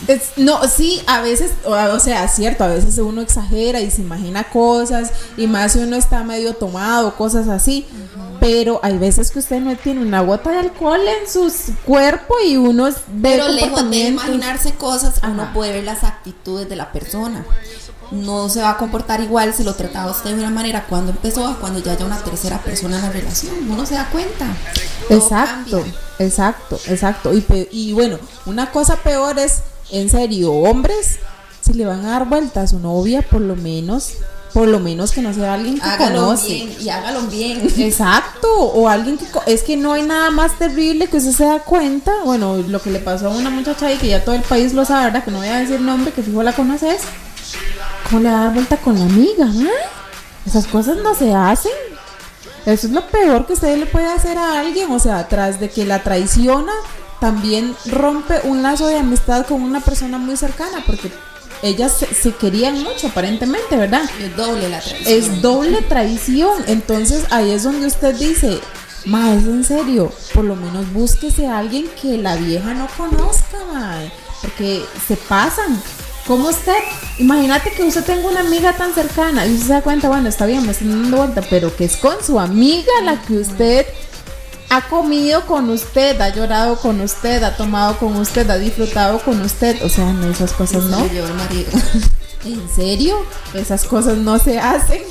Es- 0.08 0.32
no, 0.38 0.66
sí, 0.68 1.02
a 1.08 1.22
veces, 1.22 1.52
o, 1.66 1.72
o 1.72 2.00
sea, 2.00 2.28
cierto, 2.28 2.64
a 2.64 2.68
veces 2.68 2.98
uno 3.00 3.22
exagera 3.22 3.82
y 3.82 3.90
se 3.92 4.02
imagina 4.02 4.44
cosas, 4.50 5.12
y 5.36 5.48
más 5.48 5.74
si 5.74 5.80
uno 5.80 5.96
está 5.96 6.24
medio 6.24 6.54
tomado, 6.54 7.16
cosas 7.16 7.48
así. 7.48 7.86
Pero 8.48 8.80
hay 8.82 8.98
veces 8.98 9.30
que 9.32 9.40
usted 9.40 9.60
no 9.60 9.76
tiene 9.76 10.02
una 10.02 10.22
gota 10.22 10.52
de 10.52 10.60
alcohol 10.60 11.02
en 11.02 11.30
su 11.30 11.52
cuerpo 11.86 12.36
y 12.46 12.56
uno 12.56 12.86
ve 12.86 12.94
Pero 13.22 13.50
lejos 13.50 13.90
de 13.90 13.98
imaginarse 14.08 14.72
cosas, 14.76 15.16
uno 15.22 15.44
Ajá. 15.44 15.54
puede 15.54 15.74
ver 15.74 15.84
las 15.84 16.06
actitudes 16.06 16.70
de 16.70 16.78
la 16.78 16.94
persona. 16.94 17.46
No 18.12 18.48
se 18.48 18.62
va 18.62 18.70
a 18.72 18.78
comportar 18.78 19.20
igual 19.20 19.54
si 19.54 19.66
lo 19.66 19.74
trataba 19.76 20.12
usted 20.12 20.30
de 20.30 20.40
una 20.40 20.50
manera 20.50 20.86
cuando 20.88 21.12
empezó 21.12 21.46
a 21.46 21.60
cuando 21.60 21.80
ya 21.80 21.92
haya 21.92 22.06
una 22.06 22.24
tercera 22.24 22.60
persona 22.60 22.96
en 22.96 23.02
la 23.02 23.12
relación. 23.12 23.54
Uno 23.70 23.86
se 23.86 23.96
da 23.96 24.10
cuenta. 24.10 24.46
Todo 25.10 25.18
Exacto, 25.18 25.80
cambia. 25.82 25.94
exacto, 26.20 26.80
exacto. 26.88 27.34
Y, 27.34 27.46
y 27.70 27.92
bueno, 27.92 28.18
una 28.46 28.72
cosa 28.72 28.96
peor 28.96 29.38
es, 29.40 29.60
en 29.92 30.10
serio, 30.10 30.54
hombres, 30.54 31.18
si 31.60 31.74
le 31.74 31.86
van 31.86 32.06
a 32.06 32.12
dar 32.12 32.30
vuelta 32.30 32.62
a 32.62 32.68
su 32.68 32.80
novia, 32.80 33.24
por 33.24 33.42
lo 33.42 33.58
menos, 33.58 34.14
por 34.58 34.68
lo 34.70 34.80
menos 34.80 35.12
que 35.12 35.22
no 35.22 35.32
sea 35.36 35.54
alguien 35.54 35.76
que 35.76 35.86
Hágalo 35.86 36.22
conoce. 36.22 36.48
bien 36.48 36.76
y 36.82 36.90
hágalo 36.90 37.22
bien. 37.28 37.62
Exacto, 37.78 38.52
o 38.52 38.90
alguien 38.90 39.20
que 39.20 39.28
es 39.46 39.62
que 39.62 39.78
no 39.78 39.94
hay 39.94 40.02
nada 40.02 40.32
más 40.32 40.58
terrible 40.58 41.06
que 41.06 41.18
usted 41.18 41.32
se 41.32 41.46
da 41.46 41.60
cuenta, 41.60 42.12
bueno, 42.26 42.58
lo 42.68 42.82
que 42.82 42.90
le 42.90 42.98
pasó 42.98 43.28
a 43.28 43.30
una 43.30 43.52
muchacha 43.52 43.86
ahí 43.86 43.98
que 43.98 44.08
ya 44.08 44.26
todo 44.26 44.34
el 44.34 44.42
país 44.42 44.74
lo 44.74 44.84
sabe, 44.84 45.06
¿verdad? 45.06 45.24
Que 45.24 45.30
no 45.30 45.38
voy 45.38 45.48
a 45.48 45.60
decir 45.60 45.80
nombre, 45.80 46.12
que 46.12 46.24
fijo 46.24 46.42
la 46.42 46.54
conoces. 46.54 47.02
¿Cómo 48.10 48.24
le 48.24 48.32
va 48.32 48.40
a 48.40 48.44
dar 48.46 48.54
vuelta 48.56 48.78
con 48.78 48.98
la 48.98 49.06
amiga? 49.06 49.46
ah? 49.46 49.90
Esas 50.44 50.66
cosas 50.66 50.98
no 51.04 51.14
se 51.14 51.36
hacen. 51.36 51.72
Eso 52.66 52.88
es 52.88 52.94
lo 52.94 53.06
peor 53.06 53.46
que 53.46 53.54
usted 53.54 53.78
le 53.78 53.86
puede 53.86 54.08
hacer 54.08 54.40
a 54.40 54.60
alguien, 54.60 54.90
o 54.90 54.98
sea, 54.98 55.28
tras 55.28 55.60
de 55.60 55.70
que 55.70 55.86
la 55.86 56.02
traiciona, 56.02 56.74
también 57.20 57.76
rompe 57.92 58.40
un 58.44 58.64
lazo 58.64 58.88
de 58.88 58.98
amistad 58.98 59.46
con 59.46 59.62
una 59.62 59.82
persona 59.82 60.18
muy 60.18 60.36
cercana, 60.36 60.84
porque 60.88 61.12
ellas 61.62 61.98
se, 61.98 62.08
se 62.14 62.32
querían 62.34 62.84
mucho 62.84 63.08
aparentemente, 63.08 63.76
¿verdad? 63.76 64.04
Es 64.20 64.36
doble 64.36 64.70
la 64.70 64.80
traición. 64.80 65.14
Es 65.14 65.42
doble 65.42 65.82
traición. 65.82 66.64
Entonces 66.68 67.26
ahí 67.30 67.52
es 67.52 67.64
donde 67.64 67.88
usted 67.88 68.16
dice, 68.16 68.60
ma, 69.06 69.34
es 69.34 69.46
en 69.46 69.64
serio, 69.64 70.12
por 70.34 70.46
lo 70.46 70.56
menos 70.56 70.92
búsquese 70.94 71.48
a 71.48 71.60
alguien 71.60 71.90
que 72.02 72.18
la 72.18 72.36
vieja 72.36 72.74
no 72.74 72.88
conozca, 72.98 73.58
ma, 73.74 74.00
porque 74.42 74.84
se 75.08 75.16
pasan. 75.16 75.82
Como 76.28 76.50
usted, 76.50 76.76
imagínate 77.20 77.72
que 77.72 77.84
usted 77.84 78.04
tenga 78.04 78.28
una 78.28 78.42
amiga 78.42 78.74
tan 78.74 78.94
cercana 78.94 79.46
y 79.46 79.54
usted 79.54 79.68
se 79.68 79.74
da 79.74 79.82
cuenta, 79.82 80.10
bueno, 80.10 80.28
está 80.28 80.46
bien, 80.46 80.66
me 80.66 80.74
están 80.74 80.90
dando 80.90 81.18
vuelta, 81.18 81.42
pero 81.50 81.74
que 81.74 81.86
es 81.86 81.96
con 81.96 82.22
su 82.22 82.38
amiga 82.38 82.92
la 83.04 83.22
que 83.22 83.38
usted 83.38 83.86
ha 84.70 84.82
comido 84.90 85.46
con 85.46 85.70
usted, 85.70 86.20
ha 86.20 86.30
llorado 86.30 86.78
con 86.78 87.00
usted, 87.02 87.44
ha 87.44 87.56
tomado 87.56 87.98
con 87.98 88.16
usted, 88.18 88.50
ha 88.50 88.58
disfrutado 88.58 89.20
con 89.20 89.42
usted. 89.42 89.82
O 89.84 89.90
sea, 89.90 90.12
no, 90.12 90.30
esas 90.30 90.52
cosas 90.54 90.84
no. 90.84 90.98
Se 90.98 91.08
lo 91.08 91.14
llevó 91.14 91.28
el 91.28 91.34
marido. 91.36 91.72
¿En 92.46 92.70
serio? 92.76 93.18
Esas 93.54 93.86
cosas 93.86 94.18
no 94.18 94.40
se 94.40 94.60
hacen. 94.60 95.02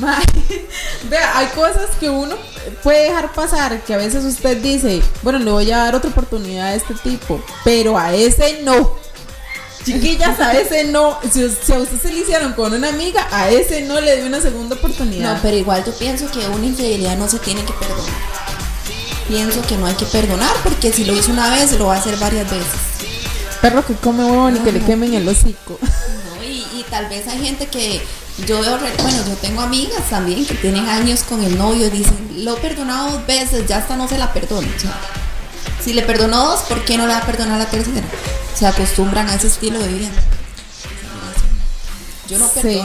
Vea, 1.10 1.38
hay 1.38 1.46
cosas 1.48 1.90
que 1.98 2.08
uno 2.08 2.34
puede 2.82 3.04
dejar 3.04 3.32
pasar, 3.32 3.82
que 3.82 3.94
a 3.94 3.98
veces 3.98 4.24
usted 4.24 4.56
dice, 4.58 5.02
bueno, 5.22 5.38
le 5.38 5.50
voy 5.50 5.70
a 5.70 5.78
dar 5.78 5.94
otra 5.94 6.10
oportunidad 6.10 6.68
a 6.68 6.74
este 6.74 6.94
tipo, 6.94 7.42
pero 7.64 7.98
a 7.98 8.14
ese 8.14 8.62
no. 8.62 8.94
Chiquillas, 9.84 10.38
a 10.40 10.52
ese 10.58 10.84
no. 10.84 11.18
Si, 11.30 11.48
si 11.48 11.72
a 11.72 11.78
usted 11.78 12.00
se 12.00 12.12
le 12.12 12.20
hicieron 12.20 12.52
con 12.52 12.72
una 12.72 12.88
amiga, 12.88 13.26
a 13.30 13.48
ese 13.48 13.82
no 13.82 14.00
le 14.00 14.16
dio 14.16 14.26
una 14.26 14.40
segunda 14.40 14.76
oportunidad. 14.76 15.34
No, 15.34 15.42
pero 15.42 15.56
igual 15.56 15.84
yo 15.84 15.92
pienso 15.94 16.30
que 16.30 16.46
una 16.48 16.66
infidelidad 16.66 17.16
no 17.16 17.28
se 17.28 17.38
tiene 17.38 17.64
que 17.64 17.72
perdonar. 17.72 18.49
Pienso 19.30 19.62
que 19.62 19.76
no 19.76 19.86
hay 19.86 19.94
que 19.94 20.06
perdonar 20.06 20.52
porque 20.64 20.92
si 20.92 21.04
lo 21.04 21.14
hizo 21.14 21.30
una 21.30 21.48
vez, 21.50 21.70
lo 21.78 21.86
va 21.86 21.94
a 21.94 21.98
hacer 21.98 22.16
varias 22.16 22.50
veces. 22.50 22.66
Perro 23.62 23.86
que 23.86 23.94
come 23.94 24.24
huevón 24.24 24.56
y 24.56 24.58
que 24.58 24.72
le 24.72 24.80
quemen 24.80 25.14
el 25.14 25.28
hocico. 25.28 25.78
¿no? 25.80 26.42
Y, 26.42 26.66
y 26.74 26.84
tal 26.90 27.08
vez 27.08 27.28
hay 27.28 27.38
gente 27.38 27.68
que 27.68 28.02
yo 28.44 28.60
veo, 28.60 28.76
bueno, 28.76 29.24
yo 29.28 29.34
tengo 29.40 29.60
amigas 29.60 30.02
también 30.10 30.44
que 30.44 30.54
tienen 30.54 30.88
años 30.88 31.22
con 31.22 31.44
el 31.44 31.56
novio 31.56 31.86
y 31.86 31.90
dicen, 31.90 32.44
lo 32.44 32.56
he 32.56 32.60
perdonado 32.60 33.12
dos 33.12 33.26
veces, 33.28 33.68
ya 33.68 33.76
hasta 33.78 33.94
no 33.94 34.08
se 34.08 34.18
la 34.18 34.32
perdono. 34.32 34.66
O 34.76 34.80
sea, 34.80 34.98
si 35.80 35.92
le 35.92 36.02
perdonó 36.02 36.46
dos, 36.46 36.62
¿por 36.62 36.84
qué 36.84 36.98
no 36.98 37.06
le 37.06 37.12
va 37.12 37.20
a 37.20 37.26
perdonar 37.26 37.58
la 37.58 37.66
tercera? 37.66 38.06
Se 38.58 38.66
acostumbran 38.66 39.28
a 39.28 39.36
ese 39.36 39.46
estilo 39.46 39.78
de 39.78 39.88
vida. 39.88 40.08
Yo 42.28 42.38
no 42.38 42.48
Sí. 42.48 42.82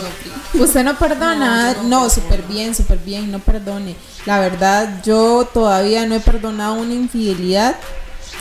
Usted 0.60 0.84
no 0.84 0.98
perdona, 0.98 1.74
No, 1.74 1.84
no 1.84 2.10
súper 2.10 2.44
bien, 2.44 2.74
súper 2.76 2.98
bien, 3.00 3.32
no 3.32 3.40
perdone. 3.40 3.96
La 4.26 4.40
verdad, 4.40 5.02
yo 5.04 5.48
todavía 5.54 6.06
no 6.06 6.16
he 6.16 6.20
perdonado 6.20 6.76
una 6.76 6.94
infidelidad. 6.94 7.76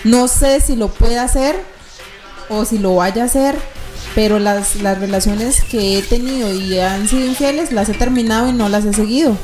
No 0.05 0.29
sé 0.29 0.61
si 0.61 0.77
lo 0.77 0.89
puede 0.89 1.19
hacer 1.19 1.57
o 2.49 2.65
si 2.65 2.79
lo 2.79 2.97
vaya 2.97 3.23
a 3.23 3.27
hacer, 3.27 3.57
pero 4.15 4.39
las, 4.39 4.77
las 4.77 4.99
relaciones 4.99 5.63
que 5.65 5.99
he 5.99 6.03
tenido 6.03 6.53
y 6.53 6.79
han 6.79 7.09
sido 7.09 7.27
infieles 7.27 7.73
las 7.73 7.89
he 7.89 7.95
terminado 7.95 8.49
y 8.49 8.53
no 8.53 8.69
las 8.69 8.85
he 8.85 8.93
seguido. 8.93 9.37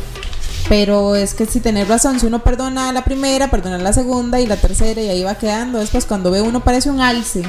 Pero 0.68 1.16
es 1.16 1.34
que 1.34 1.46
si 1.46 1.60
tener 1.60 1.88
razón, 1.88 2.20
si 2.20 2.26
uno 2.26 2.44
perdona 2.44 2.92
la 2.92 3.02
primera, 3.02 3.50
perdona 3.50 3.78
la 3.78 3.92
segunda 3.92 4.40
y 4.40 4.46
la 4.46 4.56
tercera 4.56 5.00
y 5.00 5.08
ahí 5.08 5.24
va 5.24 5.34
quedando, 5.34 5.78
después 5.78 6.06
cuando 6.06 6.30
ve 6.30 6.42
uno 6.42 6.62
parece 6.62 6.90
un 6.90 7.00
alce. 7.00 7.42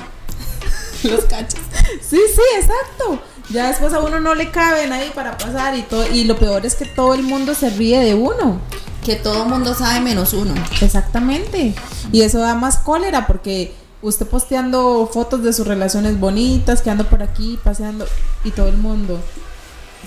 Los 1.03 1.25
cachos. 1.25 1.59
Sí, 2.01 2.17
sí, 2.33 2.41
exacto. 2.59 3.21
Ya 3.49 3.67
después 3.67 3.93
a 3.93 3.99
uno 3.99 4.19
no 4.19 4.35
le 4.35 4.51
caben 4.51 4.93
ahí 4.93 5.11
para 5.13 5.37
pasar 5.37 5.75
y 5.77 5.81
todo. 5.83 6.07
Y 6.07 6.23
lo 6.23 6.37
peor 6.37 6.65
es 6.65 6.75
que 6.75 6.85
todo 6.85 7.13
el 7.13 7.23
mundo 7.23 7.55
se 7.55 7.69
ríe 7.69 7.99
de 7.99 8.13
uno. 8.13 8.59
Que 9.03 9.15
todo 9.15 9.45
mundo 9.45 9.73
sabe 9.73 9.99
menos 9.99 10.33
uno. 10.33 10.53
Exactamente. 10.81 11.73
Y 12.11 12.21
eso 12.21 12.39
da 12.39 12.55
más 12.55 12.77
cólera 12.77 13.27
porque 13.27 13.73
usted 14.01 14.27
posteando 14.27 15.09
fotos 15.11 15.43
de 15.43 15.53
sus 15.53 15.67
relaciones 15.67 16.19
bonitas, 16.19 16.81
que 16.81 16.89
anda 16.89 17.03
por 17.03 17.23
aquí 17.23 17.59
paseando 17.63 18.05
y 18.43 18.51
todo 18.51 18.67
el 18.67 18.77
mundo, 18.77 19.19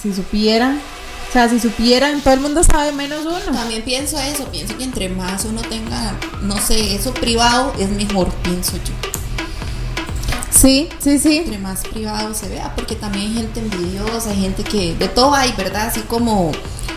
si 0.02 0.12
supieran, 0.12 0.80
o 1.28 1.32
sea, 1.32 1.48
si 1.48 1.58
supieran, 1.58 2.20
todo 2.20 2.34
el 2.34 2.40
mundo 2.40 2.62
sabe 2.62 2.92
menos 2.92 3.24
uno. 3.24 3.56
También 3.56 3.82
pienso 3.82 4.18
eso, 4.18 4.44
pienso 4.46 4.76
que 4.76 4.84
entre 4.84 5.08
más 5.08 5.44
uno 5.44 5.62
tenga, 5.62 6.14
no 6.42 6.58
sé, 6.58 6.94
eso 6.94 7.12
privado 7.12 7.72
es 7.78 7.90
mejor, 7.90 8.32
pienso 8.42 8.76
yo. 8.76 9.13
Sí, 10.64 10.88
sí, 10.98 11.18
sí. 11.18 11.36
Entre 11.40 11.58
más 11.58 11.82
privado 11.82 12.32
se 12.32 12.48
vea, 12.48 12.74
porque 12.74 12.96
también 12.96 13.26
hay 13.26 13.34
gente 13.34 13.60
envidiosa, 13.60 14.30
hay 14.30 14.40
gente 14.40 14.64
que, 14.64 14.94
de 14.94 15.08
todo 15.08 15.34
hay, 15.34 15.52
¿verdad? 15.58 15.88
Así 15.88 16.00
como, 16.00 16.52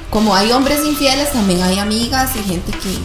como 0.09 0.33
hay 0.33 0.53
hombres 0.53 0.85
infieles, 0.85 1.33
también 1.33 1.61
hay 1.61 1.77
amigas 1.77 2.31
y 2.37 2.43
gente 2.43 2.71
que, 2.71 2.97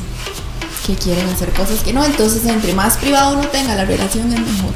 que 0.86 0.94
quieren 0.94 1.28
hacer 1.30 1.52
cosas 1.52 1.82
que 1.82 1.92
no. 1.92 2.04
Entonces, 2.04 2.46
entre 2.46 2.74
más 2.74 2.96
privado 2.96 3.36
uno 3.36 3.48
tenga 3.48 3.74
la 3.74 3.84
relación 3.84 4.32
es 4.32 4.38
mejor. 4.38 4.70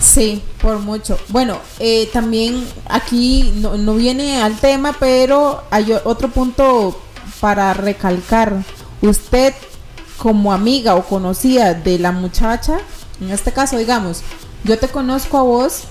Sí, 0.00 0.42
por 0.60 0.80
mucho. 0.80 1.16
Bueno, 1.28 1.60
eh, 1.78 2.10
también 2.12 2.66
aquí 2.88 3.52
no, 3.54 3.76
no 3.76 3.94
viene 3.94 4.42
al 4.42 4.58
tema, 4.58 4.96
pero 4.98 5.62
hay 5.70 5.92
otro 6.02 6.28
punto 6.28 7.00
para 7.38 7.72
recalcar. 7.72 8.64
Usted 9.00 9.54
como 10.16 10.52
amiga 10.52 10.96
o 10.96 11.04
conocida 11.04 11.74
de 11.74 12.00
la 12.00 12.10
muchacha, 12.10 12.78
en 13.20 13.30
este 13.30 13.52
caso 13.52 13.76
digamos, 13.76 14.24
yo 14.64 14.78
te 14.78 14.88
conozco 14.88 15.38
a 15.38 15.42
vos, 15.42 15.84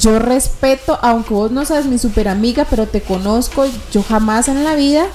yo 0.00 0.18
respeto, 0.18 0.98
aunque 1.02 1.34
vos 1.34 1.50
no 1.50 1.64
seas 1.64 1.86
mi 1.86 1.98
super 1.98 2.28
amiga, 2.28 2.66
pero 2.68 2.86
te 2.86 3.00
conozco, 3.00 3.64
yo 3.92 4.02
jamás 4.02 4.48
en 4.48 4.64
la 4.64 4.74
vida 4.74 5.06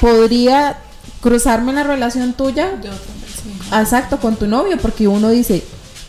podría 0.00 0.78
cruzarme 1.20 1.70
en 1.70 1.76
la 1.76 1.82
relación 1.84 2.32
tuya 2.32 2.70
Yo 2.82 2.90
también, 2.90 2.98
sí. 3.42 3.52
Exacto, 3.72 4.18
con 4.18 4.36
tu 4.36 4.46
novio, 4.46 4.78
porque 4.78 5.08
uno 5.08 5.28
dice, 5.30 5.64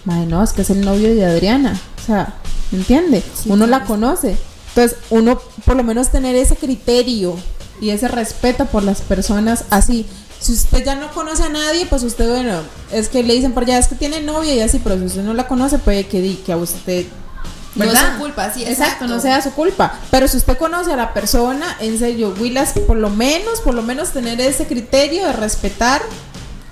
madre, 0.05 0.25
no, 0.25 0.43
es 0.43 0.53
que 0.53 0.61
es 0.61 0.69
el 0.69 0.81
novio 0.81 1.13
de 1.13 1.25
Adriana. 1.25 1.79
O 2.01 2.05
sea, 2.05 2.35
¿me 2.71 2.79
entiende? 2.79 3.23
Sí, 3.33 3.49
uno 3.49 3.67
la 3.67 3.83
conoce. 3.83 4.37
Entonces, 4.69 4.97
uno 5.09 5.39
por 5.65 5.75
lo 5.75 5.83
menos 5.83 6.09
tener 6.09 6.35
ese 6.35 6.55
criterio 6.55 7.35
y 7.81 7.89
ese 7.89 8.07
respeto 8.07 8.65
por 8.65 8.83
las 8.83 9.01
personas 9.01 9.65
así. 9.69 10.05
Si 10.41 10.53
usted 10.53 10.83
ya 10.83 10.95
no 10.95 11.11
conoce 11.11 11.43
a 11.43 11.49
nadie, 11.49 11.85
pues 11.85 12.01
usted, 12.03 12.27
bueno, 12.27 12.61
es 12.91 13.09
que 13.09 13.21
le 13.23 13.35
dicen 13.35 13.53
por 13.53 13.63
allá, 13.63 13.77
es 13.77 13.87
que 13.87 13.93
tiene 13.95 14.21
novia 14.21 14.55
y 14.55 14.59
así, 14.61 14.79
pero 14.83 14.97
si 14.97 15.05
usted 15.05 15.21
no 15.21 15.33
la 15.35 15.47
conoce, 15.47 15.77
puede 15.77 16.07
que, 16.07 16.19
di- 16.19 16.35
que 16.45 16.51
a 16.51 16.57
usted... 16.57 17.05
No 17.75 17.85
es 17.85 17.97
su 17.97 18.19
culpa, 18.19 18.51
sí, 18.51 18.63
exacto. 18.63 18.83
exacto. 18.83 19.07
no 19.07 19.19
sea 19.21 19.41
su 19.41 19.51
culpa. 19.51 19.93
Pero 20.09 20.27
si 20.27 20.35
usted 20.37 20.57
conoce 20.57 20.91
a 20.91 20.95
la 20.97 21.13
persona, 21.13 21.77
en 21.79 21.97
serio, 21.99 22.33
Willas, 22.39 22.73
por 22.87 22.97
lo 22.97 23.09
menos, 23.09 23.61
por 23.61 23.73
lo 23.75 23.81
menos 23.83 24.09
tener 24.09 24.41
ese 24.41 24.65
criterio 24.67 25.25
de 25.27 25.33
respetar 25.33 26.01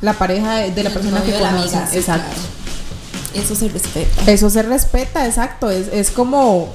la 0.01 0.13
pareja 0.13 0.55
de, 0.55 0.71
de 0.71 0.83
la 0.83 0.89
El 0.89 0.93
persona 0.95 1.21
que 1.23 1.31
conoce. 1.31 1.47
amiga, 1.77 1.89
exacto. 1.93 2.33
claro. 2.33 3.45
Eso 3.45 3.55
se 3.55 3.69
respeta. 3.69 4.31
Eso 4.31 4.49
se 4.49 4.61
respeta, 4.63 5.25
exacto. 5.27 5.69
Es, 5.69 5.87
es 5.93 6.09
como, 6.09 6.73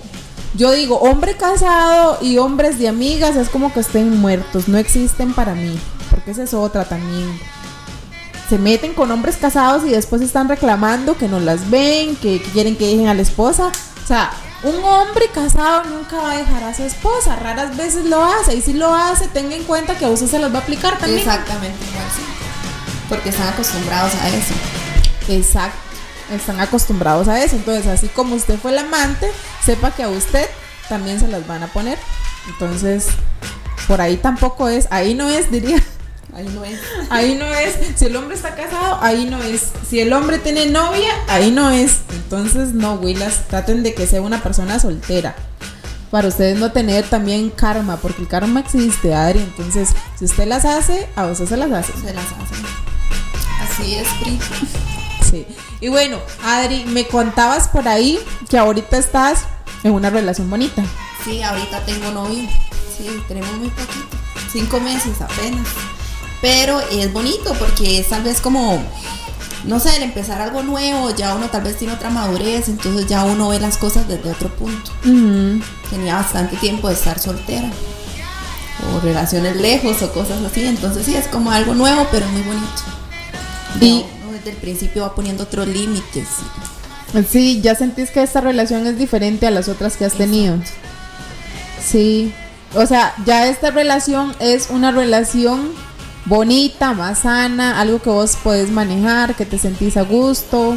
yo 0.57 0.71
digo, 0.73 0.97
hombre 1.01 1.37
casado 1.37 2.19
y 2.23 2.39
hombres 2.39 2.79
de 2.79 2.89
amigas 2.89 3.35
es 3.37 3.49
como 3.51 3.73
que 3.75 3.81
estén 3.81 4.17
muertos, 4.21 4.69
no 4.69 4.79
existen 4.79 5.35
para 5.35 5.55
mí. 5.55 5.77
Porque 6.15 6.31
esa 6.31 6.45
es 6.45 6.55
otra 6.55 6.85
también. 6.85 7.41
Se 8.49 8.57
meten 8.57 8.95
con 8.95 9.11
hombres 9.11 9.37
casados 9.37 9.85
y 9.85 9.91
después 9.91 10.23
están 10.23 10.49
reclamando 10.49 11.17
que 11.17 11.27
no 11.27 11.41
las 11.41 11.71
ven, 11.71 12.15
que 12.17 12.41
quieren 12.53 12.77
que 12.77 12.87
dejen 12.87 13.09
a 13.09 13.15
la 13.15 13.23
esposa. 13.23 13.73
O 14.05 14.07
sea, 14.07 14.31
un 14.63 14.85
hombre 14.85 15.29
casado 15.35 15.85
nunca 15.85 16.19
va 16.19 16.33
a 16.33 16.37
dejar 16.39 16.63
a 16.63 16.75
su 16.75 16.85
esposa, 16.85 17.37
raras 17.37 17.77
veces 17.77 18.05
lo 18.05 18.25
hace 18.25 18.55
y 18.55 18.63
si 18.63 18.75
lo 18.75 18.95
hace, 18.95 19.27
tenga 19.29 19.57
en 19.57 19.65
cuenta 19.65 19.99
que 19.99 20.05
a 20.05 20.09
usted 20.09 20.29
se 20.29 20.39
los 20.39 20.53
va 20.53 20.59
a 20.59 20.63
aplicar 20.63 20.99
también. 20.99 21.19
Exactamente, 21.19 21.85
igual 21.85 22.07
sí. 22.15 22.23
Porque 23.09 23.31
están 23.31 23.49
acostumbrados 23.49 24.15
a 24.15 24.29
eso. 24.29 24.55
Exacto, 25.29 25.79
están 26.33 26.61
acostumbrados 26.61 27.29
a 27.29 27.43
eso. 27.43 27.57
Entonces, 27.57 27.87
así 27.87 28.09
como 28.09 28.37
usted 28.37 28.59
fue 28.59 28.71
el 28.71 28.79
amante, 28.79 29.31
sepa 29.65 29.91
que 29.91 30.05
a 30.05 30.09
usted 30.09 30.49
también 30.89 31.19
se 31.19 31.29
las 31.29 31.47
van 31.47 31.63
a 31.63 31.67
poner. 31.67 31.99
Entonces, 32.49 33.09
por 33.89 34.01
ahí 34.01 34.17
tampoco 34.17 34.69
es, 34.69 34.87
ahí 34.91 35.15
no 35.15 35.29
es, 35.29 35.51
diría. 35.51 35.83
Ahí 36.35 36.49
no 36.53 36.65
es. 36.65 36.81
Ahí 37.11 37.35
no 37.37 37.47
es. 37.47 37.77
Si 37.97 38.07
el 38.07 38.17
hombre 38.17 38.35
está 38.35 38.55
casado, 38.57 38.99
ahí 39.01 39.27
no 39.27 39.41
es. 39.43 39.69
Si 39.89 40.01
el 40.01 40.13
hombre 40.13 40.39
tiene 40.39 40.67
novia, 40.67 41.13
ahí 41.29 41.53
no 41.53 41.71
es. 41.71 41.99
Entonces, 42.13 42.75
no, 42.75 42.95
Willas, 42.95 43.47
traten 43.49 43.83
de 43.85 43.95
que 43.95 44.07
sea 44.07 44.21
una 44.21 44.43
persona 44.43 44.81
soltera. 44.81 45.37
Para 46.11 46.29
ustedes 46.29 46.59
no 46.59 46.73
tener 46.73 47.09
también 47.09 47.51
karma, 47.51 47.97
porque 47.99 48.23
el 48.23 48.29
karma 48.29 48.61
existe, 48.61 49.15
Adri. 49.15 49.41
Entonces, 49.41 49.91
si 50.19 50.25
usted 50.25 50.47
las 50.47 50.65
hace, 50.65 51.09
a 51.15 51.27
usted 51.27 51.47
se 51.47 51.57
las 51.57 51.71
hace. 51.71 51.93
Se 51.93 52.13
las 52.13 52.25
hacen. 52.25 52.65
Así 53.61 53.95
es, 53.95 54.09
Pri. 54.21 54.39
Sí. 55.31 55.47
Y 55.81 55.89
bueno, 55.89 56.19
Adri, 56.45 56.85
me 56.87 57.07
contabas 57.07 57.69
por 57.69 57.87
ahí 57.87 58.19
que 58.49 58.59
ahorita 58.59 58.97
estás 58.97 59.41
en 59.85 59.93
una 59.93 60.11
relación 60.11 60.51
bonita. 60.51 60.85
Sí, 61.25 61.43
ahorita 61.43 61.85
tengo 61.85 62.11
novio. 62.11 62.49
Sí, 62.97 63.23
tenemos 63.29 63.53
muy 63.57 63.69
poquito. 63.69 64.17
Cinco 64.53 64.81
meses 64.81 65.21
apenas. 65.21 65.67
Pero 66.45 66.79
es 66.93 67.11
bonito 67.11 67.55
porque 67.59 67.99
es 68.01 68.11
tal 68.11 68.23
vez 68.23 68.43
como, 68.43 68.79
no 69.65 69.81
sé, 69.81 69.97
el 69.97 70.03
empezar 70.03 70.43
algo 70.43 70.63
nuevo, 70.63 71.09
ya 71.17 71.35
uno 71.35 71.47
tal 71.49 71.63
vez 71.63 71.79
tiene 71.79 71.95
otra 71.95 72.11
madurez, 72.11 72.69
entonces 72.69 73.07
ya 73.07 73.25
uno 73.25 73.49
ve 73.49 73.59
las 73.61 73.79
cosas 73.79 74.07
desde 74.07 74.31
otro 74.31 74.51
punto. 74.55 74.91
Tenía 75.89 76.17
bastante 76.17 76.57
tiempo 76.57 76.89
de 76.89 76.95
estar 76.95 77.19
soltera. 77.19 77.71
O 78.95 79.01
relaciones 79.01 79.57
lejos 79.57 80.03
o 80.03 80.13
cosas 80.13 80.43
así. 80.45 80.67
Entonces 80.67 81.07
sí, 81.07 81.15
es 81.15 81.29
como 81.29 81.51
algo 81.51 81.75
nuevo, 81.75 82.07
pero 82.11 82.27
muy 82.27 82.43
bonito. 82.43 82.67
Y- 83.81 83.87
Y 83.87 84.05
desde 84.37 84.51
el 84.51 84.57
principio 84.57 85.01
va 85.03 85.15
poniendo 85.15 85.45
otros 85.45 85.67
límites. 85.67 86.27
Sí, 87.31 87.63
ya 87.63 87.75
sentís 87.75 88.11
que 88.11 88.23
esta 88.23 88.43
relación 88.43 88.87
es 88.87 88.99
diferente 88.99 89.47
a 89.47 89.51
las 89.51 89.69
otras 89.69 89.97
que 89.97 90.05
has 90.05 90.13
tenido. 90.13 90.57
Sí. 91.83 92.35
O 92.75 92.85
sea, 92.85 93.15
ya 93.25 93.47
esta 93.47 93.71
relación 93.71 94.37
es 94.41 94.69
una 94.69 94.91
relación 94.91 95.71
bonita, 96.27 96.93
más 96.93 97.21
sana, 97.21 97.81
algo 97.81 98.01
que 98.01 98.11
vos 98.11 98.37
podés 98.43 98.71
manejar, 98.71 99.35
que 99.35 99.47
te 99.47 99.59
sentís 99.59 99.97
a 99.97 100.03
gusto. 100.03 100.77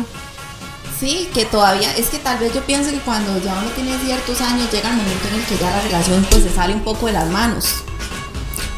Sí, 1.00 1.30
que 1.34 1.46
todavía, 1.46 1.96
es 1.96 2.08
que 2.08 2.18
tal 2.18 2.40
vez 2.40 2.54
yo 2.54 2.62
pienso 2.62 2.90
que 2.90 3.00
cuando 3.00 3.38
ya 3.40 3.54
uno 3.54 3.70
tiene 3.72 3.98
ciertos 4.00 4.42
años 4.42 4.72
llega 4.72 4.90
el 4.90 4.98
momento 4.98 5.28
en 5.28 5.36
el 5.36 5.46
que 5.46 5.58
ya 5.58 5.70
la 5.70 5.82
relación 5.82 6.26
pues 6.30 6.44
se 6.44 6.50
sale 6.50 6.74
un 6.74 6.82
poco 6.82 7.06
de 7.06 7.14
las 7.14 7.30
manos. 7.30 7.84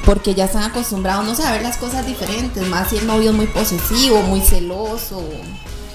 Porque 0.05 0.34
ya 0.34 0.45
están 0.45 0.63
acostumbrados, 0.63 1.25
no 1.25 1.36
sé, 1.36 1.43
a 1.43 1.51
ver 1.51 1.62
las 1.62 1.77
cosas 1.77 2.05
diferentes, 2.05 2.65
más 2.67 2.89
si 2.89 2.97
el 2.97 3.08
novio 3.08 3.29
es 3.29 3.36
muy 3.36 3.47
posesivo, 3.47 4.21
muy 4.23 4.41
celoso, 4.41 5.23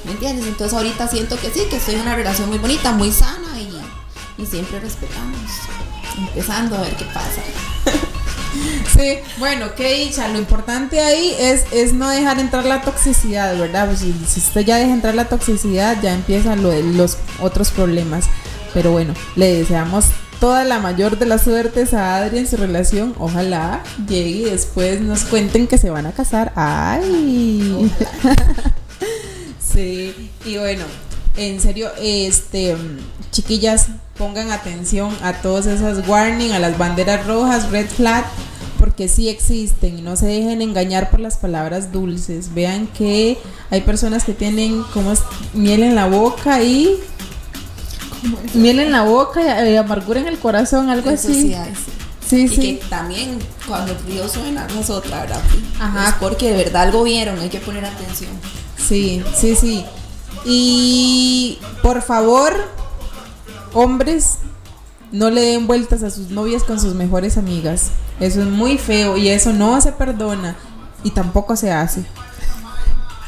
¿me 0.04 0.12
entiendes? 0.12 0.46
Entonces 0.46 0.72
ahorita 0.76 1.08
siento 1.08 1.36
que 1.38 1.50
sí, 1.50 1.62
que 1.68 1.76
estoy 1.76 1.96
en 1.96 2.02
una 2.02 2.14
relación 2.14 2.48
muy 2.48 2.58
bonita, 2.58 2.92
muy 2.92 3.12
sana 3.12 3.60
y, 3.60 4.42
y 4.42 4.46
siempre 4.46 4.80
respetamos. 4.80 5.50
Empezando 6.16 6.76
a 6.76 6.80
ver 6.82 6.94
qué 6.96 7.04
pasa. 7.06 7.42
Sí, 8.96 9.18
bueno, 9.38 9.74
qué 9.74 10.04
dicha. 10.04 10.28
Lo 10.28 10.38
importante 10.38 11.00
ahí 11.00 11.34
es, 11.38 11.64
es 11.72 11.92
no 11.92 12.08
dejar 12.08 12.38
entrar 12.38 12.64
la 12.64 12.82
toxicidad, 12.82 13.58
¿verdad? 13.58 13.86
Pues 13.86 14.00
si, 14.00 14.14
si 14.26 14.40
usted 14.40 14.62
ya 14.62 14.76
deja 14.76 14.92
entrar 14.92 15.14
la 15.14 15.26
toxicidad, 15.26 16.00
ya 16.02 16.14
empiezan 16.14 16.62
lo 16.62 16.72
los 16.72 17.16
otros 17.40 17.70
problemas. 17.70 18.26
Pero 18.72 18.92
bueno, 18.92 19.14
le 19.36 19.54
deseamos 19.54 20.06
toda 20.40 20.64
la 20.64 20.78
mayor 20.78 21.18
de 21.18 21.26
las 21.26 21.42
suertes 21.42 21.94
a 21.94 22.16
Adri 22.16 22.38
en 22.38 22.46
su 22.46 22.56
relación. 22.56 23.14
Ojalá 23.18 23.82
llegue 24.08 24.30
y 24.30 24.44
después 24.44 25.00
nos 25.00 25.24
cuenten 25.24 25.66
que 25.66 25.78
se 25.78 25.90
van 25.90 26.06
a 26.06 26.12
casar. 26.12 26.52
¡Ay! 26.54 27.90
sí, 29.58 30.30
y 30.44 30.58
bueno, 30.58 30.84
en 31.36 31.60
serio, 31.60 31.90
este, 32.00 32.76
chiquillas, 33.30 33.88
pongan 34.16 34.52
atención 34.52 35.16
a 35.22 35.34
todas 35.34 35.66
esas 35.66 36.06
warning, 36.08 36.52
a 36.52 36.58
las 36.58 36.78
banderas 36.78 37.26
rojas, 37.26 37.70
red 37.70 37.86
flag, 37.88 38.24
porque 38.78 39.08
sí 39.08 39.28
existen 39.28 39.98
y 39.98 40.02
no 40.02 40.16
se 40.16 40.26
dejen 40.26 40.62
engañar 40.62 41.10
por 41.10 41.20
las 41.20 41.36
palabras 41.36 41.90
dulces. 41.90 42.54
Vean 42.54 42.86
que 42.86 43.38
hay 43.70 43.80
personas 43.80 44.24
que 44.24 44.34
tienen 44.34 44.82
como 44.92 45.12
es, 45.12 45.20
miel 45.52 45.82
en 45.82 45.94
la 45.94 46.06
boca 46.06 46.62
y 46.62 47.00
miel 48.54 48.78
en 48.78 48.92
la 48.92 49.02
boca 49.02 49.64
y, 49.68 49.72
y 49.72 49.76
amargura 49.76 50.20
en 50.20 50.28
el 50.28 50.38
corazón, 50.38 50.88
algo 50.90 51.10
Eso 51.10 51.28
así. 51.28 51.42
sí 51.42 51.54
sí. 51.54 51.90
Sí, 52.26 52.42
y 52.44 52.48
sí. 52.48 52.56
que 52.60 52.86
también 52.88 53.38
cuando 53.68 53.92
el 53.92 53.98
río 54.06 54.26
suena 54.28 54.66
no 54.72 54.80
es 54.80 54.88
otra, 54.88 55.20
¿verdad? 55.20 55.42
Ajá. 55.78 56.08
Es 56.08 56.14
porque 56.14 56.50
de 56.52 56.56
verdad 56.56 56.82
algo 56.82 57.02
vieron, 57.02 57.38
hay 57.38 57.50
que 57.50 57.58
poner 57.60 57.84
atención. 57.84 58.30
Sí, 58.76 59.22
sí, 59.36 59.54
sí. 59.54 59.84
Y 60.44 61.58
por 61.82 62.02
favor, 62.02 62.54
hombres, 63.72 64.38
no 65.12 65.30
le 65.30 65.40
den 65.42 65.66
vueltas 65.66 66.02
a 66.02 66.10
sus 66.10 66.30
novias 66.30 66.64
con 66.64 66.80
sus 66.80 66.94
mejores 66.94 67.38
amigas. 67.38 67.90
Eso 68.20 68.40
es 68.40 68.46
muy 68.46 68.78
feo 68.78 69.16
y 69.16 69.28
eso 69.28 69.52
no 69.52 69.80
se 69.80 69.92
perdona 69.92 70.56
y 71.02 71.10
tampoco 71.10 71.56
se 71.56 71.72
hace. 71.72 72.04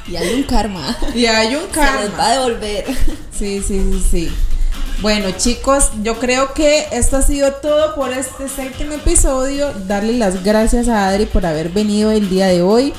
Y 0.08 0.16
hay 0.16 0.34
un 0.34 0.42
karma. 0.44 0.96
Y 1.14 1.26
hay 1.26 1.54
un 1.56 1.62
Se 1.62 1.66
les 1.66 1.74
karma. 1.74 2.16
va 2.18 2.26
a 2.28 2.32
devolver. 2.32 2.84
Sí, 3.36 3.62
sí, 3.66 3.80
sí, 3.92 4.06
sí. 4.10 4.32
Bueno, 5.02 5.30
chicos, 5.36 5.90
yo 6.02 6.18
creo 6.18 6.54
que 6.54 6.86
esto 6.92 7.18
ha 7.18 7.22
sido 7.22 7.52
todo 7.54 7.94
por 7.94 8.12
este 8.12 8.48
séptimo 8.48 8.94
episodio. 8.94 9.72
Darle 9.86 10.14
las 10.14 10.42
gracias 10.42 10.88
a 10.88 11.08
Adri 11.08 11.26
por 11.26 11.44
haber 11.44 11.68
venido 11.70 12.12
el 12.12 12.30
día 12.30 12.46
de 12.46 12.62
hoy. 12.62 12.94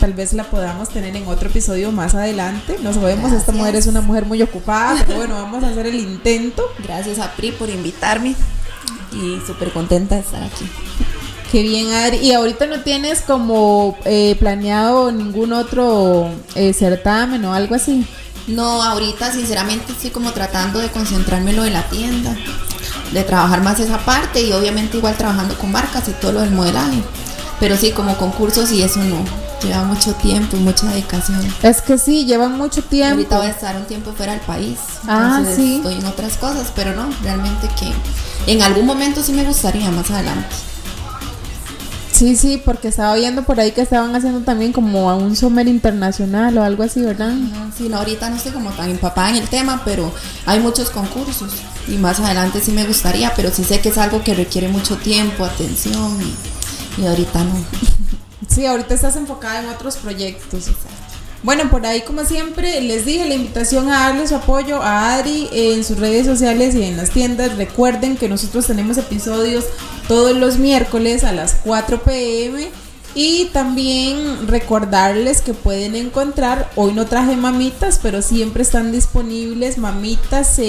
Tal 0.00 0.12
vez 0.12 0.32
la 0.32 0.44
podamos 0.44 0.90
tener 0.90 1.16
en 1.16 1.26
otro 1.26 1.48
episodio 1.48 1.90
más 1.90 2.14
adelante. 2.14 2.76
No 2.82 2.92
sabemos, 2.92 3.32
esta 3.32 3.50
mujer 3.50 3.74
es 3.74 3.88
una 3.88 4.00
mujer 4.00 4.26
muy 4.26 4.40
ocupada, 4.42 5.02
pero 5.04 5.18
bueno, 5.18 5.34
vamos 5.34 5.64
a 5.64 5.68
hacer 5.68 5.86
el 5.86 5.96
intento. 5.96 6.62
Gracias 6.84 7.18
a 7.18 7.32
Pri 7.32 7.50
por 7.50 7.68
invitarme. 7.68 8.36
Y 9.12 9.40
súper 9.44 9.72
contenta 9.72 10.14
de 10.14 10.20
estar 10.20 10.42
aquí. 10.42 10.66
Qué 11.50 11.62
bien, 11.62 11.92
Adri. 11.92 12.18
Y 12.18 12.32
ahorita 12.32 12.66
no 12.66 12.82
tienes 12.82 13.22
como 13.22 13.98
eh, 14.04 14.36
planeado 14.38 15.10
ningún 15.10 15.52
otro 15.52 16.30
eh, 16.54 16.72
certamen 16.72 17.44
o 17.44 17.54
algo 17.54 17.74
así. 17.74 18.06
No, 18.46 18.82
ahorita 18.82 19.32
sinceramente 19.32 19.92
estoy 19.92 20.10
como 20.10 20.32
tratando 20.32 20.78
de 20.78 20.88
concentrarme 20.88 21.50
en 21.50 21.56
lo 21.56 21.62
de 21.64 21.70
la 21.70 21.82
tienda. 21.88 22.36
De 23.12 23.24
trabajar 23.24 23.62
más 23.62 23.80
esa 23.80 23.98
parte 24.04 24.42
y 24.42 24.52
obviamente 24.52 24.98
igual 24.98 25.16
trabajando 25.16 25.56
con 25.58 25.72
marcas 25.72 26.08
y 26.08 26.12
todo 26.12 26.32
lo 26.32 26.40
del 26.40 26.50
modelaje. 26.50 27.02
Pero 27.58 27.76
sí, 27.76 27.90
como 27.90 28.16
concursos 28.16 28.70
y 28.70 28.82
eso 28.82 29.00
no. 29.00 29.47
Lleva 29.62 29.82
mucho 29.84 30.14
tiempo 30.14 30.56
mucha 30.56 30.86
dedicación. 30.86 31.40
Es 31.62 31.82
que 31.82 31.98
sí, 31.98 32.24
llevan 32.24 32.56
mucho 32.56 32.82
tiempo. 32.82 33.14
Ahorita 33.14 33.38
voy 33.38 33.46
a 33.48 33.50
estar 33.50 33.76
un 33.76 33.86
tiempo 33.86 34.12
fuera 34.12 34.32
del 34.32 34.40
país. 34.42 34.78
Ah, 35.06 35.42
sí. 35.56 35.76
Estoy 35.76 35.94
en 35.94 36.06
otras 36.06 36.36
cosas, 36.36 36.72
pero 36.74 36.94
no, 36.94 37.08
realmente 37.22 37.68
que 37.78 37.92
en 38.52 38.62
algún 38.62 38.86
momento 38.86 39.22
sí 39.22 39.32
me 39.32 39.44
gustaría 39.44 39.90
más 39.90 40.10
adelante. 40.10 40.54
Sí, 42.12 42.34
sí, 42.34 42.60
porque 42.64 42.88
estaba 42.88 43.14
viendo 43.14 43.44
por 43.44 43.60
ahí 43.60 43.70
que 43.70 43.80
estaban 43.80 44.14
haciendo 44.16 44.40
también 44.40 44.72
como 44.72 45.08
a 45.08 45.14
un 45.14 45.36
summer 45.36 45.68
internacional 45.68 46.58
o 46.58 46.64
algo 46.64 46.82
así, 46.82 47.00
¿verdad? 47.00 47.32
Sí, 47.76 47.88
no, 47.88 47.98
ahorita 47.98 48.28
no 48.28 48.36
estoy 48.36 48.50
como 48.50 48.70
tan 48.70 48.90
empapada 48.90 49.30
en 49.30 49.36
el 49.36 49.48
tema, 49.48 49.82
pero 49.84 50.12
hay 50.44 50.58
muchos 50.58 50.90
concursos 50.90 51.52
y 51.86 51.92
más 51.92 52.18
adelante 52.18 52.60
sí 52.60 52.72
me 52.72 52.84
gustaría, 52.84 53.32
pero 53.36 53.52
sí 53.52 53.62
sé 53.62 53.80
que 53.80 53.90
es 53.90 53.98
algo 53.98 54.24
que 54.24 54.34
requiere 54.34 54.66
mucho 54.68 54.96
tiempo, 54.96 55.44
atención 55.44 56.18
y, 56.20 57.02
y 57.02 57.06
ahorita 57.06 57.44
no. 57.44 57.54
Sí, 58.46 58.66
ahorita 58.66 58.94
estás 58.94 59.16
enfocada 59.16 59.60
en 59.60 59.68
otros 59.68 59.96
proyectos. 59.96 60.66
Bueno, 61.42 61.70
por 61.70 61.86
ahí 61.86 62.02
como 62.02 62.24
siempre 62.24 62.80
les 62.80 63.04
dije 63.04 63.26
la 63.26 63.34
invitación 63.34 63.88
a 63.88 64.08
darle 64.08 64.26
su 64.26 64.34
apoyo 64.34 64.82
a 64.82 65.14
Adri 65.14 65.48
en 65.52 65.84
sus 65.84 65.98
redes 65.98 66.26
sociales 66.26 66.74
y 66.74 66.82
en 66.82 66.96
las 66.96 67.10
tiendas. 67.10 67.56
Recuerden 67.56 68.16
que 68.16 68.28
nosotros 68.28 68.66
tenemos 68.66 68.98
episodios 68.98 69.64
todos 70.08 70.36
los 70.36 70.58
miércoles 70.58 71.22
a 71.22 71.32
las 71.32 71.54
4 71.64 72.02
pm. 72.02 72.68
Y 73.14 73.46
también 73.46 74.46
recordarles 74.46 75.40
que 75.40 75.54
pueden 75.54 75.96
encontrar, 75.96 76.70
hoy 76.76 76.92
no 76.92 77.06
traje 77.06 77.36
mamitas, 77.36 77.98
pero 78.02 78.22
siempre 78.22 78.62
están 78.62 78.92
disponibles 78.92 79.78
mamitas.cr 79.78 80.62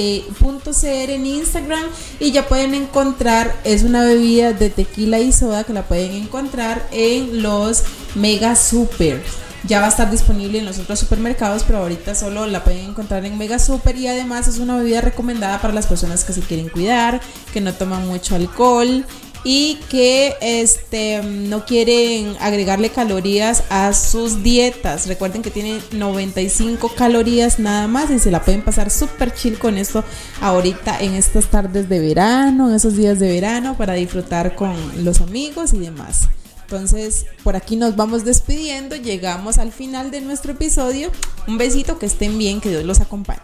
en 0.83 1.25
Instagram. 1.25 1.83
Y 2.19 2.31
ya 2.31 2.47
pueden 2.47 2.73
encontrar, 2.73 3.55
es 3.63 3.83
una 3.83 4.03
bebida 4.03 4.53
de 4.53 4.69
tequila 4.69 5.19
y 5.19 5.31
soda 5.31 5.63
que 5.63 5.73
la 5.73 5.87
pueden 5.87 6.11
encontrar 6.13 6.87
en 6.91 7.43
los 7.43 7.83
Mega 8.15 8.55
Super. 8.55 9.21
Ya 9.67 9.81
va 9.81 9.87
a 9.87 9.89
estar 9.89 10.09
disponible 10.09 10.57
en 10.57 10.65
los 10.65 10.79
otros 10.79 10.99
supermercados, 10.99 11.63
pero 11.63 11.79
ahorita 11.79 12.15
solo 12.15 12.47
la 12.47 12.63
pueden 12.63 12.91
encontrar 12.91 13.25
en 13.25 13.37
Mega 13.37 13.59
Super. 13.59 13.97
Y 13.97 14.07
además 14.07 14.47
es 14.47 14.57
una 14.57 14.77
bebida 14.77 15.01
recomendada 15.01 15.59
para 15.61 15.73
las 15.73 15.85
personas 15.85 16.23
que 16.23 16.31
se 16.31 16.39
quieren 16.41 16.69
cuidar, 16.69 17.19
que 17.51 17.59
no 17.59 17.73
toman 17.73 18.07
mucho 18.07 18.35
alcohol 18.35 19.05
y 19.43 19.79
que 19.89 20.35
este 20.41 21.21
no 21.23 21.65
quieren 21.65 22.35
agregarle 22.39 22.89
calorías 22.89 23.63
a 23.69 23.93
sus 23.93 24.43
dietas. 24.43 25.07
Recuerden 25.07 25.41
que 25.41 25.51
tienen 25.51 25.81
95 25.91 26.93
calorías 26.95 27.59
nada 27.59 27.87
más 27.87 28.09
y 28.11 28.19
se 28.19 28.31
la 28.31 28.43
pueden 28.43 28.61
pasar 28.61 28.89
súper 28.89 29.33
chill 29.33 29.57
con 29.57 29.77
esto 29.77 30.03
ahorita 30.41 30.99
en 30.99 31.13
estas 31.13 31.45
tardes 31.45 31.89
de 31.89 31.99
verano, 31.99 32.69
en 32.69 32.75
esos 32.75 32.95
días 32.95 33.19
de 33.19 33.31
verano 33.31 33.77
para 33.77 33.93
disfrutar 33.93 34.55
con 34.55 34.75
los 35.03 35.21
amigos 35.21 35.73
y 35.73 35.79
demás. 35.79 36.27
Entonces, 36.63 37.25
por 37.43 37.55
aquí 37.55 37.75
nos 37.75 37.95
vamos 37.95 38.25
despidiendo, 38.25 38.95
llegamos 38.95 39.57
al 39.57 39.71
final 39.71 40.11
de 40.11 40.21
nuestro 40.21 40.51
episodio. 40.51 41.11
Un 41.47 41.57
besito, 41.57 41.97
que 41.97 42.05
estén 42.05 42.37
bien, 42.37 42.61
que 42.61 42.69
Dios 42.69 42.83
los 42.83 42.99
acompañe. 42.99 43.41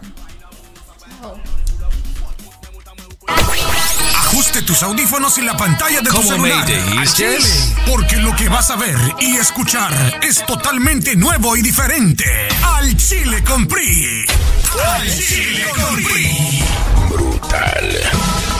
Ajuste 4.36 4.60
tus 4.60 4.82
audífonos 4.82 5.38
y 5.38 5.40
la 5.40 5.56
pantalla 5.56 6.02
de 6.02 6.10
tu 6.10 6.16
¿Cómo 6.16 6.28
celular. 6.28 6.66
Chile, 6.66 7.38
Porque 7.86 8.18
lo 8.18 8.36
que 8.36 8.50
vas 8.50 8.70
a 8.70 8.76
ver 8.76 8.94
y 9.18 9.36
escuchar 9.36 10.18
es 10.20 10.44
totalmente 10.44 11.16
nuevo 11.16 11.56
y 11.56 11.62
diferente. 11.62 12.26
Al 12.62 12.94
Chile 12.98 13.42
con 13.42 13.66
PRI. 13.66 14.26
Al 14.94 15.08
Chile 15.08 15.66
con 15.74 15.96
PRI. 16.02 16.64
Brutal. 17.08 18.55